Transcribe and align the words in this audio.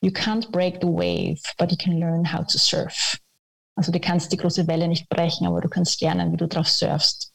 you 0.00 0.12
can't 0.12 0.50
break 0.52 0.80
the 0.80 0.86
wave, 0.86 1.40
but 1.58 1.70
you 1.70 1.76
can 1.76 1.98
learn 2.00 2.24
how 2.24 2.42
to 2.42 2.58
surf. 2.58 3.18
Also 3.76 3.92
du 3.92 4.00
kannst 4.00 4.32
die 4.32 4.36
große 4.36 4.66
Welle 4.66 4.88
nicht 4.88 5.08
brechen, 5.08 5.46
aber 5.46 5.60
du 5.60 5.68
kannst 5.68 6.00
lernen, 6.00 6.32
wie 6.32 6.36
du 6.36 6.48
drauf 6.48 6.68
surfst. 6.68 7.27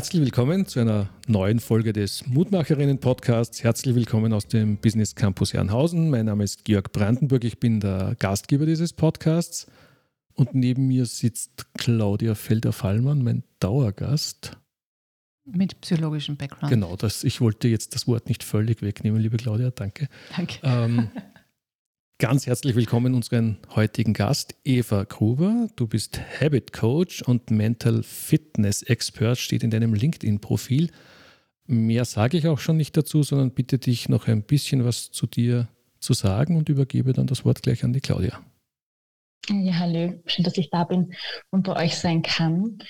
Herzlich 0.00 0.22
willkommen 0.22 0.64
zu 0.64 0.80
einer 0.80 1.10
neuen 1.26 1.60
Folge 1.60 1.92
des 1.92 2.26
Mutmacherinnen-Podcasts. 2.26 3.62
Herzlich 3.62 3.94
willkommen 3.94 4.32
aus 4.32 4.48
dem 4.48 4.78
Business 4.78 5.14
Campus 5.14 5.52
Herrenhausen. 5.52 6.08
Mein 6.08 6.24
Name 6.24 6.42
ist 6.42 6.64
Georg 6.64 6.90
Brandenburg, 6.92 7.44
ich 7.44 7.60
bin 7.60 7.80
der 7.80 8.16
Gastgeber 8.18 8.64
dieses 8.64 8.94
Podcasts. 8.94 9.66
Und 10.32 10.54
neben 10.54 10.88
mir 10.88 11.04
sitzt 11.04 11.66
Claudia 11.76 12.34
Felder-Fallmann, 12.34 13.22
mein 13.22 13.44
Dauergast. 13.58 14.56
Mit 15.44 15.78
psychologischem 15.82 16.38
Background. 16.38 16.70
Genau, 16.70 16.96
das, 16.96 17.22
ich 17.22 17.42
wollte 17.42 17.68
jetzt 17.68 17.94
das 17.94 18.06
Wort 18.06 18.26
nicht 18.26 18.42
völlig 18.42 18.80
wegnehmen, 18.80 19.20
liebe 19.20 19.36
Claudia, 19.36 19.70
danke. 19.70 20.08
Danke. 20.34 20.60
Ähm, 20.62 21.10
Ganz 22.20 22.46
herzlich 22.46 22.74
willkommen 22.74 23.14
unseren 23.14 23.56
heutigen 23.74 24.12
Gast, 24.12 24.54
Eva 24.62 25.04
Gruber. 25.04 25.68
Du 25.76 25.86
bist 25.86 26.20
Habit 26.38 26.70
Coach 26.70 27.22
und 27.22 27.50
Mental 27.50 28.02
Fitness 28.02 28.82
Expert, 28.82 29.38
steht 29.38 29.62
in 29.62 29.70
deinem 29.70 29.94
LinkedIn-Profil. 29.94 30.90
Mehr 31.64 32.04
sage 32.04 32.36
ich 32.36 32.46
auch 32.46 32.58
schon 32.58 32.76
nicht 32.76 32.94
dazu, 32.94 33.22
sondern 33.22 33.52
bitte 33.52 33.78
dich 33.78 34.10
noch 34.10 34.28
ein 34.28 34.42
bisschen 34.42 34.84
was 34.84 35.10
zu 35.10 35.26
dir 35.26 35.68
zu 35.98 36.12
sagen 36.12 36.58
und 36.58 36.68
übergebe 36.68 37.14
dann 37.14 37.26
das 37.26 37.46
Wort 37.46 37.62
gleich 37.62 37.84
an 37.84 37.94
die 37.94 38.02
Claudia. 38.02 38.38
Ja, 39.48 39.78
hallo, 39.78 40.20
schön, 40.26 40.44
dass 40.44 40.58
ich 40.58 40.68
da 40.68 40.84
bin 40.84 41.14
und 41.48 41.62
bei 41.62 41.84
euch 41.86 41.96
sein 41.96 42.20
kann. 42.20 42.82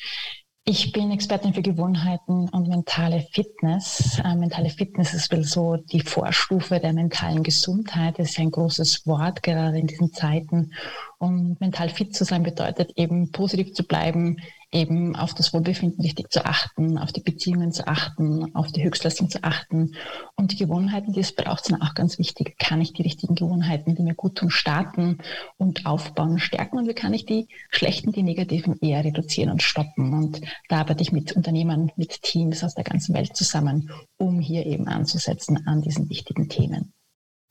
Ich 0.64 0.92
bin 0.92 1.10
Expertin 1.10 1.54
für 1.54 1.62
Gewohnheiten 1.62 2.48
und 2.50 2.68
mentale 2.68 3.26
Fitness. 3.32 4.20
Äh, 4.22 4.36
mentale 4.36 4.68
Fitness 4.68 5.14
ist 5.14 5.32
wohl 5.32 5.42
so 5.42 5.76
die 5.76 6.02
Vorstufe 6.02 6.78
der 6.78 6.92
mentalen 6.92 7.42
Gesundheit. 7.42 8.18
Das 8.18 8.30
ist 8.30 8.38
ein 8.38 8.50
großes 8.50 9.06
Wort, 9.06 9.42
gerade 9.42 9.78
in 9.78 9.86
diesen 9.86 10.12
Zeiten. 10.12 10.72
Und 11.18 11.58
mental 11.60 11.88
fit 11.88 12.14
zu 12.14 12.24
sein 12.24 12.42
bedeutet 12.42 12.92
eben 12.96 13.32
positiv 13.32 13.72
zu 13.72 13.84
bleiben, 13.84 14.36
eben 14.72 15.16
auf 15.16 15.34
das 15.34 15.52
Wohlbefinden 15.52 16.00
richtig 16.00 16.30
zu 16.30 16.44
achten, 16.44 16.96
auf 16.96 17.12
die 17.12 17.20
Beziehungen 17.20 17.72
zu 17.72 17.88
achten, 17.88 18.54
auf 18.54 18.70
die 18.70 18.84
Höchstleistung 18.84 19.28
zu 19.28 19.42
achten. 19.42 19.96
Und 20.36 20.52
die 20.52 20.56
Gewohnheiten, 20.56 21.12
die 21.12 21.20
es 21.20 21.34
braucht, 21.34 21.64
sind 21.64 21.82
auch 21.82 21.94
ganz 21.94 22.18
wichtig. 22.18 22.56
Kann 22.58 22.80
ich 22.80 22.92
die 22.92 23.02
richtigen 23.02 23.34
Gewohnheiten, 23.34 23.96
die 23.96 24.02
mir 24.02 24.14
gut 24.14 24.36
tun, 24.36 24.50
starten 24.50 25.18
und 25.56 25.86
aufbauen, 25.86 26.38
stärken? 26.38 26.78
Und 26.78 26.88
wie 26.88 26.94
kann 26.94 27.14
ich 27.14 27.26
die 27.26 27.48
schlechten, 27.70 28.12
die 28.12 28.22
negativen 28.22 28.78
eher 28.80 29.04
reduzieren 29.04 29.50
und 29.50 29.62
stoppen? 29.62 30.14
Und 30.14 30.40
da 30.68 30.78
arbeite 30.78 31.02
ich 31.02 31.10
mit 31.10 31.32
Unternehmern, 31.32 31.90
mit 31.96 32.22
Teams 32.22 32.62
aus 32.62 32.74
der 32.74 32.84
ganzen 32.84 33.14
Welt 33.14 33.36
zusammen, 33.36 33.90
um 34.18 34.38
hier 34.40 34.66
eben 34.66 34.86
anzusetzen 34.86 35.66
an 35.66 35.82
diesen 35.82 36.08
wichtigen 36.08 36.48
Themen. 36.48 36.92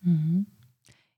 Mhm. 0.02 0.46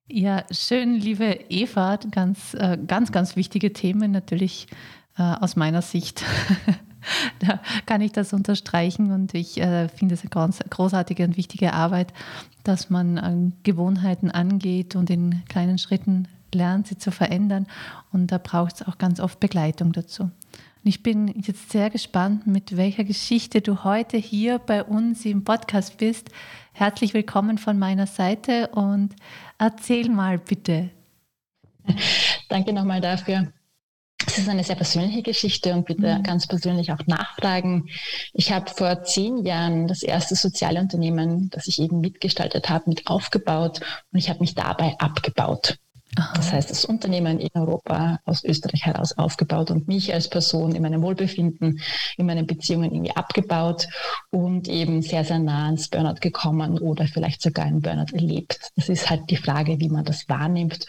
Ja, 0.08 0.46
schön, 0.52 0.96
liebe 0.96 1.40
Eva, 1.48 1.96
ganz, 1.96 2.54
äh, 2.56 2.78
ganz, 2.86 3.14
ganz 3.14 3.38
wichtige 3.38 3.72
Themen 3.72 4.12
natürlich 4.12 4.68
aus 5.18 5.56
meiner 5.56 5.82
Sicht. 5.82 6.24
da 7.40 7.60
kann 7.86 8.02
ich 8.02 8.12
das 8.12 8.34
unterstreichen 8.34 9.12
und 9.12 9.34
ich 9.34 9.60
äh, 9.60 9.90
finde 9.90 10.16
es 10.16 10.22
eine 10.22 10.30
ganz 10.30 10.60
großartige 10.70 11.24
und 11.24 11.38
wichtige 11.38 11.74
Arbeit, 11.74 12.14
dass 12.64 12.90
man 12.90 13.18
äh, 13.18 13.52
Gewohnheiten 13.64 14.32
angeht 14.32 14.96
und 14.96 15.10
in 15.10 15.44
kleinen 15.50 15.78
Schritten 15.78 16.28
lernt, 16.54 16.88
sie 16.88 16.98
zu 16.98 17.12
verändern. 17.12 17.68
Und 18.12 18.32
da 18.32 18.38
braucht 18.38 18.76
es 18.76 18.88
auch 18.88 18.98
ganz 18.98 19.20
oft 19.20 19.40
Begleitung 19.40 19.94
dazu. 19.94 20.24
Und 20.24 20.90
ich 20.90 21.04
bin 21.04 21.28
jetzt 21.28 21.72
sehr 21.72 21.90
gespannt, 21.90 22.48
mit 22.48 22.76
welcher 22.76 23.04
Geschichte 23.04 23.62
du 23.62 23.84
heute 23.84 24.18
hier 24.18 24.60
bei 24.60 24.84
uns 24.84 25.26
im 25.26 25.44
Podcast 25.44 25.98
bist. 25.98 26.30
Herzlich 26.74 27.14
willkommen 27.14 27.58
von 27.58 27.78
meiner 27.78 28.08
Seite 28.08 28.70
und 28.70 29.16
erzähl 29.60 30.10
mal 30.10 30.40
bitte. 30.40 30.90
Danke 32.50 32.74
nochmal 32.74 33.02
dafür. 33.02 33.52
Es 34.28 34.38
ist 34.38 34.50
eine 34.50 34.64
sehr 34.64 34.76
persönliche 34.76 35.22
Geschichte 35.22 35.74
und 35.74 35.86
bitte 35.86 36.18
mhm. 36.18 36.24
ganz 36.24 36.48
persönlich 36.48 36.92
auch 36.92 37.06
nachfragen. 37.06 37.90
Ich 38.34 38.52
habe 38.52 38.70
vor 38.70 39.04
zehn 39.04 39.46
Jahren 39.46 39.88
das 39.88 40.04
erste 40.04 40.36
soziale 40.36 40.80
Unternehmen, 40.80 41.50
das 41.50 41.68
ich 41.68 41.80
eben 41.80 42.00
mitgestaltet 42.02 42.70
habe, 42.70 42.90
mit 42.90 43.08
aufgebaut 43.08 43.82
und 44.12 44.20
ich 44.20 44.30
habe 44.30 44.40
mich 44.40 44.56
dabei 44.56 44.96
abgebaut. 45.00 45.78
Aha. 46.18 46.34
Das 46.36 46.52
heißt, 46.52 46.70
das 46.70 46.84
Unternehmen 46.84 47.40
in 47.40 47.50
Europa 47.54 48.20
aus 48.26 48.44
Österreich 48.44 48.86
heraus 48.86 49.18
aufgebaut 49.18 49.72
und 49.72 49.88
mich 49.88 50.14
als 50.14 50.30
Person 50.30 50.76
in 50.76 50.82
meinem 50.82 51.02
Wohlbefinden, 51.02 51.80
in 52.18 52.26
meinen 52.26 52.46
Beziehungen 52.46 52.92
irgendwie 52.92 53.16
abgebaut 53.16 53.88
und 54.30 54.68
eben 54.68 55.02
sehr, 55.02 55.24
sehr 55.24 55.40
nah 55.40 55.68
ans 55.68 55.88
Burnout 55.88 56.20
gekommen 56.20 56.80
oder 56.80 57.08
vielleicht 57.08 57.42
sogar 57.42 57.66
einen 57.66 57.82
Burnout 57.82 58.14
erlebt. 58.14 58.72
Das 58.76 58.90
ist 58.90 59.10
halt 59.10 59.30
die 59.30 59.38
Frage, 59.38 59.80
wie 59.80 59.88
man 59.88 60.04
das 60.04 60.28
wahrnimmt. 60.28 60.86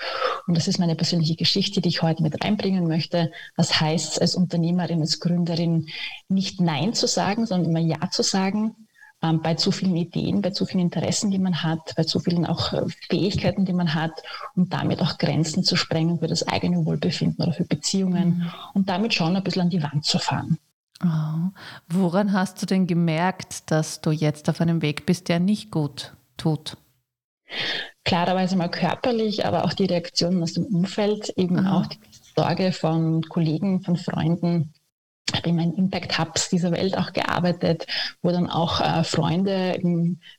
Und 0.49 0.57
das 0.57 0.67
ist 0.67 0.81
meine 0.81 0.97
persönliche 0.97 1.37
Geschichte, 1.37 1.81
die 1.81 1.91
ich 1.91 2.03
heute 2.03 2.25
mit 2.25 2.43
reinbringen 2.45 2.89
möchte. 2.89 3.31
Was 3.57 3.81
heißt 3.81 4.15
es 4.15 4.19
als 4.19 4.35
Unternehmerin, 4.35 5.03
als 5.03 5.21
Gründerin, 5.21 5.87
nicht 6.29 6.61
Nein 6.61 6.95
zu 6.95 7.07
sagen, 7.07 7.47
sondern 7.47 7.71
immer 7.71 7.81
Ja 7.81 8.11
zu 8.11 8.25
sagen 8.25 8.82
bei 9.43 9.55
zu 9.55 9.71
vielen 9.71 9.97
Ideen, 9.97 10.43
bei 10.43 10.51
zu 10.51 10.67
vielen 10.67 10.81
Interessen, 10.81 11.31
die 11.31 11.39
man 11.39 11.63
hat, 11.63 11.95
bei 11.97 12.03
zu 12.03 12.19
vielen 12.19 12.45
auch 12.45 12.73
äh, 12.73 12.83
Fähigkeiten, 13.09 13.65
die 13.65 13.73
man 13.73 13.95
hat 13.95 14.11
und 14.57 14.73
damit 14.73 15.01
auch 15.01 15.17
Grenzen 15.17 15.63
zu 15.63 15.77
sprengen 15.77 16.19
für 16.19 16.27
das 16.27 16.47
eigene 16.49 16.85
Wohlbefinden 16.85 17.45
oder 17.45 17.53
für 17.53 17.65
Beziehungen 17.65 18.39
mhm. 18.39 18.51
und 18.75 18.89
damit 18.89 19.15
schon 19.15 19.37
ein 19.37 19.45
bisschen 19.45 19.63
an 19.63 19.71
die 19.71 19.83
Wand 19.83 20.05
zu 20.05 20.19
fahren. 20.19 20.59
Oh. 21.05 21.51
Woran 21.89 22.33
hast 22.33 22.61
du 22.63 22.67
denn 22.67 22.87
gemerkt, 22.87 23.71
dass 23.71 24.01
du 24.01 24.11
jetzt 24.11 24.49
auf 24.49 24.61
einem 24.61 24.83
Weg 24.83 25.07
bist, 25.07 25.29
der 25.29 25.41
nicht 25.41 25.71
gut 25.71 26.15
tut? 26.37 26.77
Klarerweise 28.05 28.57
mal 28.57 28.71
körperlich, 28.71 29.47
aber 29.47 29.65
auch 29.65 29.73
die 29.73 29.85
Reaktionen 29.85 30.43
aus 30.43 30.55
dem 30.55 30.67
Umfeld, 30.67 31.29
eben 31.37 31.65
oh. 31.65 31.71
auch 31.71 31.87
die 31.87 31.99
Sorge 32.37 32.73
von 32.73 33.23
Kollegen, 33.23 33.83
von 33.83 33.97
Freunden, 33.97 34.73
habe 35.35 35.49
in 35.49 35.57
meinen 35.57 35.75
Impact 35.75 36.19
Hubs 36.19 36.49
dieser 36.49 36.73
Welt 36.73 36.97
auch 36.97 37.13
gearbeitet, 37.13 37.87
wo 38.23 38.31
dann 38.31 38.49
auch 38.49 38.81
äh, 38.81 39.05
Freunde, 39.05 39.79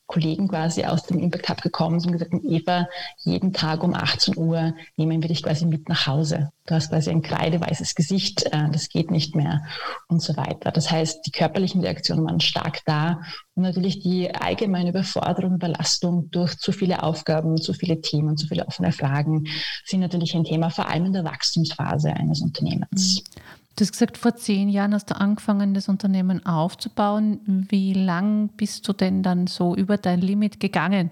Kollegen 0.05 0.47
quasi 0.47 0.85
aus 0.85 1.03
dem 1.03 1.19
Impact 1.19 1.49
Hub 1.49 1.61
gekommen 1.61 1.99
sind 1.99 2.11
und 2.11 2.13
gesagt 2.13 2.33
haben, 2.33 2.47
Eva, 2.47 2.88
jeden 3.23 3.53
Tag 3.53 3.83
um 3.83 3.94
18 3.94 4.38
Uhr 4.38 4.73
nehmen 4.95 5.21
wir 5.21 5.29
dich 5.29 5.44
quasi 5.44 5.66
mit 5.66 5.89
nach 5.89 6.07
Hause. 6.07 6.51
Du 6.66 6.75
hast 6.75 6.89
quasi 6.89 7.09
ein 7.09 7.21
kreideweißes 7.21 7.95
Gesicht, 7.95 8.44
äh, 8.51 8.69
das 8.71 8.89
geht 8.89 9.09
nicht 9.09 9.35
mehr 9.35 9.63
und 10.07 10.21
so 10.21 10.38
weiter. 10.38 10.71
Das 10.71 10.91
heißt, 10.91 11.25
die 11.25 11.31
körperlichen 11.31 11.81
Reaktionen 11.81 12.25
waren 12.25 12.39
stark 12.39 12.81
da 12.85 13.21
und 13.55 13.63
natürlich 13.63 14.01
die 14.01 14.33
allgemeine 14.33 14.89
Überforderung, 14.89 15.55
Überlastung 15.55 16.29
durch 16.31 16.57
zu 16.57 16.71
viele 16.71 17.03
Aufgaben, 17.03 17.57
zu 17.57 17.73
viele 17.73 18.01
Themen, 18.01 18.38
zu 18.38 18.47
viele 18.47 18.67
offene 18.67 18.91
Fragen 18.91 19.45
sind 19.85 20.01
natürlich 20.01 20.35
ein 20.35 20.44
Thema, 20.44 20.69
vor 20.69 20.88
allem 20.89 21.05
in 21.05 21.13
der 21.13 21.25
Wachstumsphase 21.25 22.13
eines 22.13 22.41
Unternehmens. 22.41 23.23
Mhm. 23.35 23.62
Du 23.75 23.81
hast 23.81 23.91
gesagt, 23.91 24.17
vor 24.19 24.35
zehn 24.35 24.69
Jahren 24.69 24.94
hast 24.94 25.09
du 25.09 25.16
angefangen, 25.16 25.73
das 25.73 25.89
Unternehmen 25.89 26.45
aufzubauen. 26.45 27.66
Wie 27.69 27.94
lang 27.94 28.50
bist 28.50 28.88
du 28.88 28.94
denn 28.94 29.23
dann 29.23 29.47
so 29.47 29.75
über 29.75 29.97
dein 29.97 30.22
Limit 30.22 30.59
gegangen? 30.59 31.09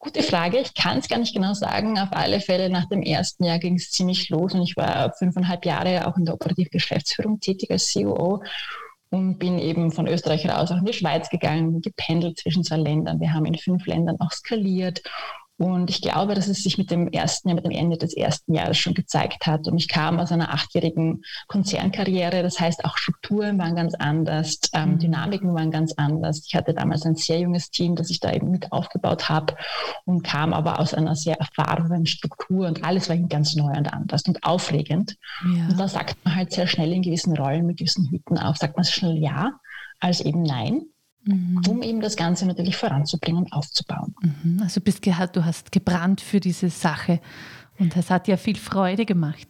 Gute 0.00 0.22
Frage. 0.24 0.58
Ich 0.58 0.74
kann 0.74 0.98
es 0.98 1.08
gar 1.08 1.18
nicht 1.18 1.34
genau 1.34 1.54
sagen. 1.54 1.98
Auf 1.98 2.08
alle 2.12 2.40
Fälle 2.40 2.70
nach 2.70 2.88
dem 2.88 3.02
ersten 3.02 3.44
Jahr 3.44 3.60
ging 3.60 3.76
es 3.76 3.90
ziemlich 3.90 4.28
los 4.30 4.52
und 4.54 4.62
ich 4.62 4.76
war 4.76 5.12
fünfeinhalb 5.12 5.64
Jahre 5.64 6.08
auch 6.08 6.16
in 6.16 6.24
der 6.24 6.34
operativen 6.34 6.70
Geschäftsführung 6.72 7.38
tätig 7.38 7.70
als 7.70 7.86
CEO 7.88 8.42
und 9.10 9.38
bin 9.38 9.58
eben 9.58 9.92
von 9.92 10.08
Österreich 10.08 10.48
raus 10.48 10.72
auch 10.72 10.78
in 10.78 10.84
die 10.84 10.92
Schweiz 10.92 11.30
gegangen, 11.30 11.80
gependelt 11.80 12.38
zwischen 12.38 12.64
zwei 12.64 12.76
Ländern. 12.76 13.20
Wir 13.20 13.32
haben 13.32 13.46
in 13.46 13.56
fünf 13.56 13.86
Ländern 13.86 14.16
auch 14.20 14.32
skaliert 14.32 15.02
und 15.58 15.90
ich 15.90 16.00
glaube, 16.00 16.34
dass 16.34 16.46
es 16.46 16.62
sich 16.62 16.78
mit 16.78 16.92
dem 16.92 17.08
ersten 17.08 17.52
mit 17.52 17.64
dem 17.64 17.72
Ende 17.72 17.98
des 17.98 18.14
ersten 18.16 18.54
Jahres 18.54 18.78
schon 18.78 18.94
gezeigt 18.94 19.44
hat. 19.46 19.66
Und 19.66 19.76
ich 19.76 19.88
kam 19.88 20.20
aus 20.20 20.30
einer 20.30 20.54
achtjährigen 20.54 21.24
Konzernkarriere. 21.48 22.44
Das 22.44 22.60
heißt, 22.60 22.84
auch 22.84 22.96
Strukturen 22.96 23.58
waren 23.58 23.74
ganz 23.74 23.94
anders, 23.94 24.60
ähm, 24.72 24.92
mhm. 24.92 24.98
Dynamiken 25.00 25.52
waren 25.54 25.72
ganz 25.72 25.94
anders. 25.94 26.44
Ich 26.46 26.54
hatte 26.54 26.74
damals 26.74 27.04
ein 27.04 27.16
sehr 27.16 27.40
junges 27.40 27.70
Team, 27.70 27.96
das 27.96 28.08
ich 28.08 28.20
da 28.20 28.32
eben 28.32 28.52
mit 28.52 28.70
aufgebaut 28.70 29.28
habe 29.28 29.56
und 30.04 30.22
kam 30.22 30.52
aber 30.52 30.78
aus 30.78 30.94
einer 30.94 31.16
sehr 31.16 31.40
erfahrenen 31.40 32.06
Struktur 32.06 32.68
und 32.68 32.84
alles 32.84 33.08
war 33.08 33.16
ganz 33.16 33.56
neu 33.56 33.72
und 33.76 33.92
anders 33.92 34.22
und 34.28 34.44
aufregend. 34.44 35.16
Ja. 35.42 35.66
Und 35.68 35.80
da 35.80 35.88
sagt 35.88 36.24
man 36.24 36.36
halt 36.36 36.52
sehr 36.52 36.68
schnell 36.68 36.92
in 36.92 37.02
gewissen 37.02 37.36
Rollen 37.36 37.66
mit 37.66 37.78
gewissen 37.78 38.08
Hüten 38.10 38.38
auf, 38.38 38.58
sagt 38.58 38.76
man 38.76 38.84
schnell 38.84 39.18
ja 39.18 39.54
als 39.98 40.20
eben 40.20 40.42
nein 40.42 40.82
mhm. 41.28 41.62
um 41.68 41.82
eben 41.82 42.00
das 42.00 42.16
Ganze 42.16 42.46
natürlich 42.46 42.76
voranzubringen 42.76 43.44
und 43.44 43.52
aufzubauen. 43.52 44.14
Mhm. 44.20 44.60
Also 44.62 44.80
bist, 44.80 45.04
du 45.06 45.44
hast 45.44 45.72
gebrannt 45.72 46.20
für 46.20 46.40
diese 46.40 46.70
Sache 46.70 47.20
und 47.78 47.96
es 47.96 48.10
hat 48.10 48.28
ja 48.28 48.36
viel 48.36 48.56
Freude 48.56 49.06
gemacht. 49.06 49.48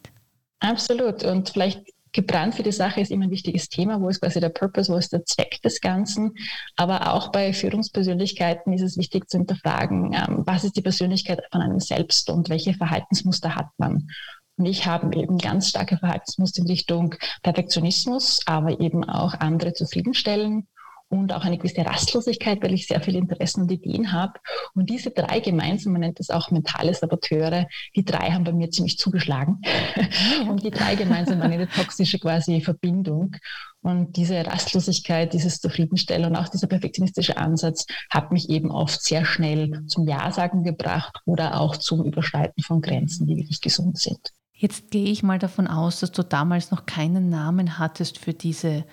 Absolut. 0.61 1.25
Und 1.25 1.51
vielleicht 1.51 1.83
gebrannt 2.13 2.55
für 2.55 2.63
die 2.63 2.73
Sache 2.73 3.01
ist 3.01 3.11
immer 3.11 3.25
ein 3.25 3.31
wichtiges 3.31 3.69
Thema. 3.69 4.01
Wo 4.01 4.09
ist 4.09 4.21
quasi 4.21 4.41
der 4.41 4.49
Purpose, 4.49 4.93
wo 4.93 4.97
ist 4.97 5.13
der 5.13 5.25
Zweck 5.25 5.61
des 5.63 5.81
Ganzen? 5.81 6.35
Aber 6.77 7.13
auch 7.13 7.31
bei 7.31 7.53
Führungspersönlichkeiten 7.53 8.73
ist 8.73 8.83
es 8.83 8.97
wichtig 8.97 9.29
zu 9.31 9.39
hinterfragen, 9.39 10.13
ähm, 10.13 10.43
was 10.47 10.65
ist 10.65 10.77
die 10.77 10.83
Persönlichkeit 10.83 11.41
von 11.53 11.61
einem 11.61 11.81
selbst 11.81 12.31
und 12.31 12.49
welche 12.49 12.75
Verhaltensmuster 12.75 13.55
hat 13.55 13.69
man? 13.79 14.09
Und 14.57 14.67
ich 14.67 14.87
habe 14.87 15.15
eben 15.17 15.39
ganz 15.39 15.69
starke 15.69 15.99
Verhaltensmuster 15.99 16.63
in 16.63 16.67
Richtung 16.67 17.15
Perfektionismus, 17.43 18.41
aber 18.47 18.81
eben 18.81 19.05
auch 19.05 19.35
andere 19.35 19.73
zufriedenstellen 19.73 20.67
und 21.09 21.33
auch 21.33 21.45
eine 21.45 21.57
gewisse 21.57 21.85
Rastlosigkeit, 21.85 22.63
weil 22.63 22.75
ich 22.75 22.87
sehr 22.87 23.01
viele 23.01 23.19
Interessen 23.19 23.63
und 23.63 23.73
Ideen 23.73 24.13
habe. 24.13 24.35
Und 24.75 24.91
diese 24.91 25.11
drei 25.11 25.41
gemeinsam, 25.41 25.93
man 25.93 26.03
nennt 26.03 26.21
das 26.21 26.31
auch 26.31 26.51
mentale 26.51 26.93
Saboteure, 26.93 27.67
die 27.97 28.05
drei 28.05 28.31
haben 28.31 28.45
bei 28.45 28.53
mir 28.53 28.71
ziemlich 28.71 28.99
zugeschlagen. 28.99 29.61
Ah, 29.97 30.51
und 30.51 30.63
die 30.63 30.71
drei 30.71 30.95
gemeinsam 30.95 31.41
waren 31.41 31.53
eine 31.53 31.69
toxische 31.69 32.19
quasi 32.19 32.61
Verbindung. 32.61 33.37
Und 33.81 34.17
diese 34.17 34.45
Rastlosigkeit, 34.47 35.33
dieses 35.33 35.61
Zufriedenstellen 35.61 36.27
und 36.27 36.37
auch 36.37 36.49
dieser 36.49 36.67
perfektionistische 36.67 37.37
Ansatz 37.37 37.87
hat 38.11 38.33
mich 38.33 38.51
eben 38.51 38.71
oft 38.71 39.03
sehr 39.03 39.25
schnell 39.25 39.85
zum 39.87 40.07
Ja-Sagen 40.07 40.65
gebracht 40.65 41.21
oder 41.25 41.61
auch 41.61 41.77
zum 41.77 42.05
Überschreiten 42.05 42.63
von 42.63 42.81
Grenzen, 42.81 43.27
die 43.27 43.37
wirklich 43.37 43.61
gesund 43.61 43.99
sind. 43.99 44.33
Jetzt 44.53 44.91
gehe 44.91 45.11
ich 45.11 45.23
mal 45.23 45.39
davon 45.39 45.69
aus, 45.69 46.01
dass 46.01 46.11
du 46.11 46.25
damals 46.25 46.73
noch 46.73 46.85
keinen 46.85 47.29
Namen 47.29 47.79
hattest 47.79 48.19
für 48.19 48.35
diese 48.35 48.85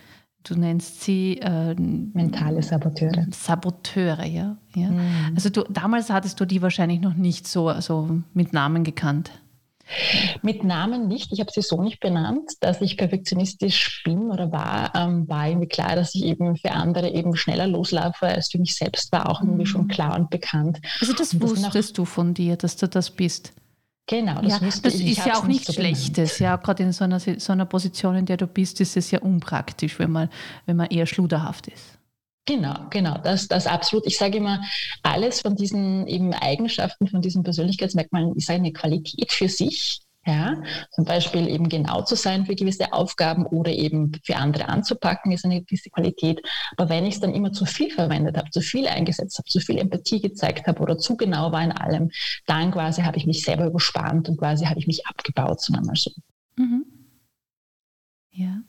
du 0.46 0.56
nennst 0.56 1.02
sie 1.02 1.40
äh, 1.42 1.76
mentale 1.76 2.62
Saboteure. 2.62 3.28
Saboteure, 3.32 4.26
ja. 4.26 4.58
ja. 4.76 4.90
Mhm. 4.90 5.34
Also 5.36 5.50
du, 5.50 5.64
damals 5.70 6.10
hattest 6.10 6.40
du 6.40 6.46
die 6.46 6.62
wahrscheinlich 6.62 7.02
noch 7.02 7.16
nicht 7.16 7.48
so 7.48 7.68
also 7.68 8.22
mit 8.34 8.54
Namen 8.54 8.84
gekannt. 8.84 9.32
Mit 10.42 10.64
Namen 10.64 11.08
nicht. 11.08 11.32
Ich 11.32 11.40
habe 11.40 11.52
sie 11.52 11.62
so 11.62 11.82
nicht 11.82 12.00
benannt, 12.00 12.54
dass 12.62 12.82
ich 12.82 12.98
perfektionistisch 12.98 14.02
bin 14.04 14.32
oder 14.32 14.52
war, 14.52 14.96
ähm, 14.96 15.28
war 15.30 15.48
irgendwie 15.48 15.68
klar, 15.68 15.96
dass 15.96 16.16
ich 16.16 16.24
eben 16.24 16.56
für 16.58 16.72
andere 16.72 17.10
eben 17.10 17.36
schneller 17.36 17.68
loslaufe 17.68 18.26
als 18.26 18.52
für 18.52 18.58
mich 18.58 18.76
selbst, 18.76 19.12
war 19.12 19.30
auch 19.30 19.42
irgendwie 19.42 19.68
schon 19.68 19.84
mhm. 19.84 19.90
klar 19.90 20.16
und 20.16 20.30
bekannt. 20.32 20.80
Also 21.02 21.14
das, 21.14 21.30
das 21.30 21.42
wusstest 21.42 21.98
du 21.98 22.06
von 22.06 22.34
dir, 22.34 22.56
dass 22.56 22.78
du 22.78 22.88
das 22.88 23.12
bist. 23.12 23.54
Genau, 24.08 24.40
das, 24.42 24.60
ja, 24.62 24.68
das 24.84 24.94
ich. 24.96 25.18
ist 25.18 25.26
ja 25.26 25.36
auch 25.36 25.46
nichts 25.46 25.68
so 25.68 25.74
Schlechtes. 25.74 26.38
Ja, 26.38 26.58
gerade 26.58 26.84
in 26.84 26.92
so 26.92 27.04
einer, 27.04 27.20
so 27.20 27.52
einer 27.52 27.66
Position, 27.66 28.16
in 28.16 28.26
der 28.26 28.38
du 28.38 28.46
bist, 28.46 28.80
ist 28.80 28.96
es 28.98 29.10
ja 29.10 29.20
unpraktisch, 29.20 29.98
wenn 29.98 30.12
man, 30.12 30.30
wenn 30.68 30.76
man 30.76 30.88
eher 30.88 31.08
schluderhaft 31.08 31.68
ist. 31.68 31.98
Genau, 32.48 32.76
genau, 32.92 33.18
das, 33.18 33.48
das 33.48 33.66
absolut. 33.66 34.06
Ich 34.06 34.20
sage 34.20 34.38
immer, 34.38 34.62
alles 35.02 35.42
von 35.42 35.56
diesen 35.56 36.06
eben 36.06 36.32
Eigenschaften, 36.34 37.08
von 37.08 37.22
diesen 37.22 37.42
Persönlichkeitsmerkmalen 37.42 38.36
ist 38.36 38.52
eine 38.52 38.72
Qualität 38.72 39.32
für 39.32 39.50
sich. 39.50 40.02
Ja, 40.28 40.56
zum 40.92 41.06
Beispiel 41.06 41.48
eben 41.48 41.70
genau 41.70 42.02
zu 42.02 42.16
sein 42.16 42.48
für 42.48 42.56
gewisse 42.56 42.92
Aufgaben 42.94 43.46
oder 43.46 43.72
eben 43.72 44.12
für 44.24 44.38
andere 44.38 44.68
anzupacken, 44.70 45.32
ist 45.32 45.46
eine 45.46 45.62
gewisse 45.62 45.92
Qualität. 45.92 46.42
Aber 46.78 46.90
wenn 46.90 47.06
ich 47.06 47.16
es 47.16 47.20
dann 47.20 47.36
immer 47.36 47.52
zu 47.52 47.66
viel 47.66 47.92
verwendet 47.92 48.36
habe, 48.36 48.50
zu 48.50 48.62
viel 48.62 48.88
eingesetzt 48.88 49.38
habe, 49.38 49.48
zu 49.48 49.60
viel 49.60 49.78
Empathie 49.78 50.22
gezeigt 50.22 50.66
habe 50.66 50.82
oder 50.82 50.98
zu 50.98 51.16
genau 51.16 51.52
war 51.52 51.64
in 51.64 51.72
allem, 51.72 52.10
dann 52.48 52.72
quasi 52.72 53.04
habe 53.04 53.18
ich 53.18 53.28
mich 53.28 53.44
selber 53.44 53.68
überspannt 53.68 54.28
und 54.28 54.38
quasi 54.38 54.66
habe 54.66 54.80
ich 54.80 54.88
mich 54.88 55.06
abgebaut, 55.06 55.62
sagen 55.62 55.82
wir 55.82 55.86
mal 55.86 55.96
so. 55.96 56.10
Mhm. 56.56 56.86
Ja. 58.32 58.62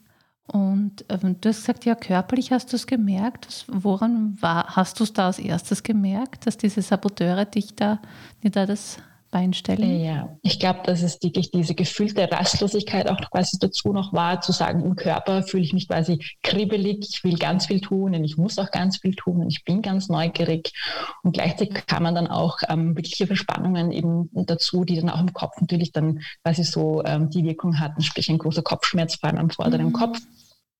Und 0.45 1.05
ähm, 1.09 1.41
du 1.41 1.49
hast 1.49 1.61
gesagt, 1.61 1.85
ja, 1.85 1.95
körperlich 1.95 2.51
hast 2.51 2.71
du 2.71 2.75
es 2.75 2.85
gemerkt. 2.85 3.65
Woran 3.67 4.37
war, 4.41 4.75
hast 4.75 4.99
du 4.99 5.05
es 5.05 5.11
da 5.11 5.25
als 5.25 5.39
erstes 5.39 5.81
gemerkt, 5.81 6.45
dass 6.45 6.55
diese 6.55 6.83
Saboteure 6.83 7.45
dich 7.45 7.75
da, 7.75 7.99
die 8.43 8.51
da 8.51 8.67
das 8.67 8.97
Bein 9.37 9.53
stellen? 9.53 10.03
Ja, 10.03 10.35
ich 10.41 10.59
glaube, 10.59 10.79
dass 10.83 11.03
es 11.03 11.21
wirklich 11.21 11.51
diese 11.51 11.75
gefühlte 11.75 12.27
Rastlosigkeit 12.31 13.07
auch 13.07 13.21
quasi 13.29 13.59
dazu 13.59 13.93
noch 13.93 14.11
war, 14.11 14.41
zu 14.41 14.51
sagen, 14.51 14.83
im 14.83 14.95
Körper 14.95 15.43
fühle 15.43 15.61
ich 15.61 15.73
mich 15.73 15.87
quasi 15.87 16.25
kribbelig, 16.41 17.07
ich 17.07 17.23
will 17.23 17.37
ganz 17.37 17.67
viel 17.67 17.79
tun 17.79 18.15
und 18.15 18.23
ich 18.23 18.35
muss 18.37 18.57
auch 18.57 18.71
ganz 18.71 18.97
viel 18.97 19.13
tun 19.13 19.43
und 19.43 19.51
ich 19.51 19.63
bin 19.63 19.83
ganz 19.83 20.09
neugierig. 20.09 20.73
Und 21.21 21.33
gleichzeitig 21.33 21.85
kann 21.85 22.01
man 22.01 22.15
dann 22.15 22.25
auch 22.25 22.57
ähm, 22.67 22.95
wirkliche 22.95 23.27
Verspannungen 23.27 23.91
eben 23.91 24.31
dazu, 24.33 24.83
die 24.85 24.95
dann 24.95 25.11
auch 25.11 25.19
im 25.19 25.33
Kopf 25.33 25.61
natürlich 25.61 25.91
dann 25.91 26.21
quasi 26.43 26.63
so 26.63 27.03
ähm, 27.05 27.29
die 27.29 27.43
Wirkung 27.43 27.79
hatten, 27.79 28.01
sprich 28.01 28.29
ein 28.29 28.39
großer 28.39 28.63
Kopfschmerz 28.63 29.17
vor 29.17 29.29
allem 29.29 29.37
am 29.37 29.49
vorderen 29.51 29.87
mhm. 29.87 29.93
Kopf 29.93 30.19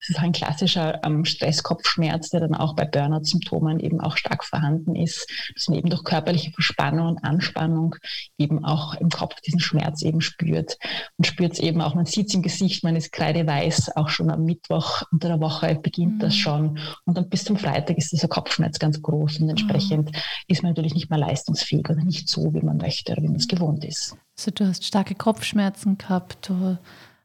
das 0.00 0.10
ist 0.10 0.18
ein 0.20 0.32
klassischer 0.32 1.04
ähm, 1.04 1.24
Stresskopfschmerz, 1.24 2.30
der 2.30 2.40
dann 2.40 2.54
auch 2.54 2.74
bei 2.74 2.84
Burnout-Symptomen 2.84 3.80
eben 3.80 4.00
auch 4.00 4.16
stark 4.16 4.44
vorhanden 4.44 4.94
ist, 4.94 5.28
dass 5.54 5.68
man 5.68 5.78
eben 5.78 5.90
durch 5.90 6.04
körperliche 6.04 6.52
Verspannung 6.52 7.08
und 7.08 7.24
Anspannung 7.24 7.96
eben 8.38 8.64
auch 8.64 8.94
im 8.94 9.08
Kopf 9.08 9.40
diesen 9.40 9.60
Schmerz 9.60 10.02
eben 10.02 10.20
spürt. 10.20 10.78
Und 11.16 11.26
spürt 11.26 11.54
es 11.54 11.58
eben 11.58 11.80
auch, 11.80 11.94
man 11.94 12.06
sieht 12.06 12.28
es 12.28 12.34
im 12.34 12.42
Gesicht, 12.42 12.84
man 12.84 12.96
ist 12.96 13.12
kreideweiß, 13.12 13.96
auch 13.96 14.08
schon 14.08 14.30
am 14.30 14.44
Mittwoch 14.44 15.02
unter 15.10 15.28
der 15.28 15.40
Woche 15.40 15.74
beginnt 15.74 16.14
mhm. 16.14 16.20
das 16.20 16.36
schon. 16.36 16.78
Und 17.04 17.16
dann 17.16 17.28
bis 17.28 17.44
zum 17.44 17.56
Freitag 17.56 17.98
ist 17.98 18.12
dieser 18.12 18.28
Kopfschmerz 18.28 18.78
ganz 18.78 19.02
groß 19.02 19.40
und 19.40 19.48
entsprechend 19.48 20.12
mhm. 20.12 20.18
ist 20.46 20.62
man 20.62 20.70
natürlich 20.70 20.94
nicht 20.94 21.10
mehr 21.10 21.18
leistungsfähig 21.18 21.88
oder 21.90 22.04
nicht 22.04 22.28
so, 22.28 22.54
wie 22.54 22.62
man 22.62 22.76
möchte 22.76 23.12
oder 23.12 23.22
wie 23.22 23.28
man 23.28 23.36
es 23.36 23.48
gewohnt 23.48 23.84
ist. 23.84 24.16
Also 24.38 24.52
du 24.52 24.68
hast 24.68 24.84
starke 24.84 25.16
Kopfschmerzen 25.16 25.98
gehabt, 25.98 26.48
du 26.48 26.78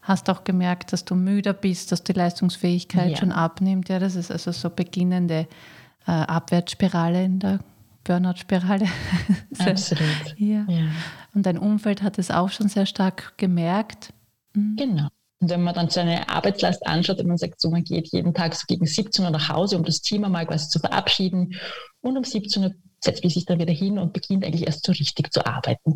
hast 0.04 0.30
auch 0.30 0.44
gemerkt, 0.44 0.94
dass 0.94 1.06
du 1.06 1.16
müder 1.16 1.54
bist, 1.54 1.92
dass 1.92 2.04
die 2.04 2.14
Leistungsfähigkeit 2.14 3.12
ja. 3.12 3.18
schon 3.18 3.32
abnimmt. 3.32 3.90
Ja, 3.90 4.00
das 4.00 4.16
ist 4.16 4.32
also 4.32 4.52
so 4.52 4.70
beginnende 4.70 5.48
äh, 6.06 6.12
Abwärtsspirale 6.12 7.24
in 7.24 7.40
der 7.40 7.60
Burnout-Spirale. 8.04 8.86
Absolut. 9.58 10.36
ja. 10.38 10.66
ja. 10.68 10.88
Und 11.34 11.46
dein 11.46 11.58
Umfeld 11.58 12.04
hat 12.04 12.20
es 12.20 12.32
auch 12.32 12.50
schon 12.50 12.68
sehr 12.68 12.86
stark 12.86 13.38
gemerkt. 13.38 14.14
Mhm. 14.54 14.76
Genau. 14.76 15.08
Und 15.40 15.50
wenn 15.50 15.64
man 15.64 15.74
dann 15.74 15.90
seine 15.90 16.30
Arbeitslast 16.30 16.86
anschaut 16.86 17.20
und 17.20 17.28
man 17.28 17.38
sagt, 17.38 17.60
so 17.60 17.70
man 17.70 17.84
geht 17.84 18.10
jeden 18.12 18.34
Tag 18.34 18.56
so 18.56 18.64
gegen 18.68 18.86
17 18.86 19.26
Uhr 19.26 19.32
nach 19.32 19.50
Hause, 19.50 19.78
um 19.78 19.84
das 19.84 20.02
Team 20.02 20.24
einmal 20.24 20.46
quasi 20.46 20.70
zu 20.70 20.80
verabschieden 20.80 21.56
und 22.02 22.18
um 22.18 22.24
17 22.24 22.64
Uhr 22.64 22.72
setzt 23.04 23.24
man 23.24 23.32
sich 23.32 23.46
dann 23.46 23.60
wieder 23.60 23.74
hin 23.74 24.00
und 24.00 24.14
beginnt 24.14 24.46
eigentlich 24.46 24.66
erst 24.66 24.86
so 24.86 24.92
richtig 24.92 25.32
zu 25.32 25.46
arbeiten. 25.46 25.96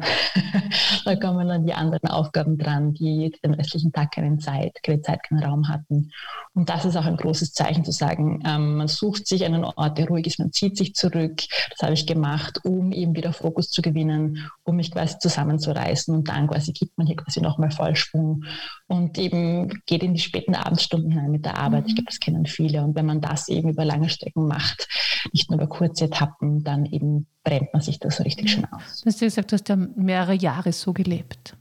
da 1.05 1.15
kommen 1.15 1.47
dann 1.47 1.65
die 1.65 1.73
anderen 1.73 2.09
Aufgaben 2.09 2.57
dran, 2.57 2.93
die 2.93 3.33
den 3.43 3.53
restlichen 3.53 3.91
Tag 3.91 4.11
keine 4.11 4.37
Zeit, 4.37 4.81
keine 4.83 5.01
Zeit, 5.01 5.23
keinen 5.23 5.43
Raum 5.43 5.67
hatten. 5.69 6.11
Und 6.53 6.69
das 6.69 6.85
ist 6.85 6.95
auch 6.95 7.05
ein 7.05 7.17
großes 7.17 7.53
Zeichen 7.53 7.85
zu 7.85 7.91
sagen, 7.91 8.41
ähm, 8.45 8.77
man 8.77 8.87
sucht 8.87 9.27
sich 9.27 9.45
einen 9.45 9.63
Ort, 9.63 9.97
der 9.97 10.07
ruhig 10.07 10.27
ist, 10.27 10.39
man 10.39 10.51
zieht 10.51 10.77
sich 10.77 10.95
zurück. 10.95 11.43
Das 11.71 11.81
habe 11.83 11.93
ich 11.93 12.07
gemacht, 12.07 12.59
um 12.63 12.91
eben 12.91 13.15
wieder 13.15 13.33
Fokus 13.33 13.69
zu 13.69 13.81
gewinnen, 13.81 14.49
um 14.63 14.75
mich 14.75 14.91
quasi 14.91 15.19
zusammenzureißen 15.19 16.13
und 16.15 16.27
dann 16.27 16.47
quasi 16.47 16.73
gibt 16.73 16.97
man 16.97 17.07
hier 17.07 17.15
quasi 17.15 17.41
nochmal 17.41 17.71
Vollschwung 17.71 18.43
und 18.87 19.17
eben 19.17 19.81
geht 19.85 20.01
in 20.01 20.13
die 20.13 20.19
späten 20.19 20.55
Abendstunden 20.55 21.11
hinein 21.11 21.31
mit 21.31 21.45
der 21.45 21.57
Arbeit. 21.57 21.83
Mhm. 21.83 21.87
Ich 21.89 21.95
glaube, 21.95 22.07
das 22.07 22.19
kennen 22.19 22.45
viele. 22.45 22.83
Und 22.83 22.95
wenn 22.95 23.05
man 23.05 23.21
das 23.21 23.49
eben 23.49 23.69
über 23.69 23.83
lange 23.83 24.09
Strecken 24.09 24.47
macht, 24.47 24.87
nicht 25.33 25.49
nur 25.49 25.59
über 25.59 25.67
kurze 25.67 26.05
Etappen, 26.05 26.63
dann 26.63 26.85
eben 26.85 27.27
brennt 27.43 27.73
man 27.73 27.81
sich 27.81 27.99
das 27.99 28.17
so 28.17 28.23
richtig 28.23 28.49
schön 28.49 28.65
aus. 28.65 29.01
Du 29.01 29.07
hast 29.07 29.19
ja 29.21 29.27
gesagt, 29.27 29.51
du 29.51 29.55
hast 29.55 29.67
ja 29.69 29.75
mehrere 29.75 30.35
Jahre 30.35 30.71
so 30.71 30.93
gelebt. 30.93 31.57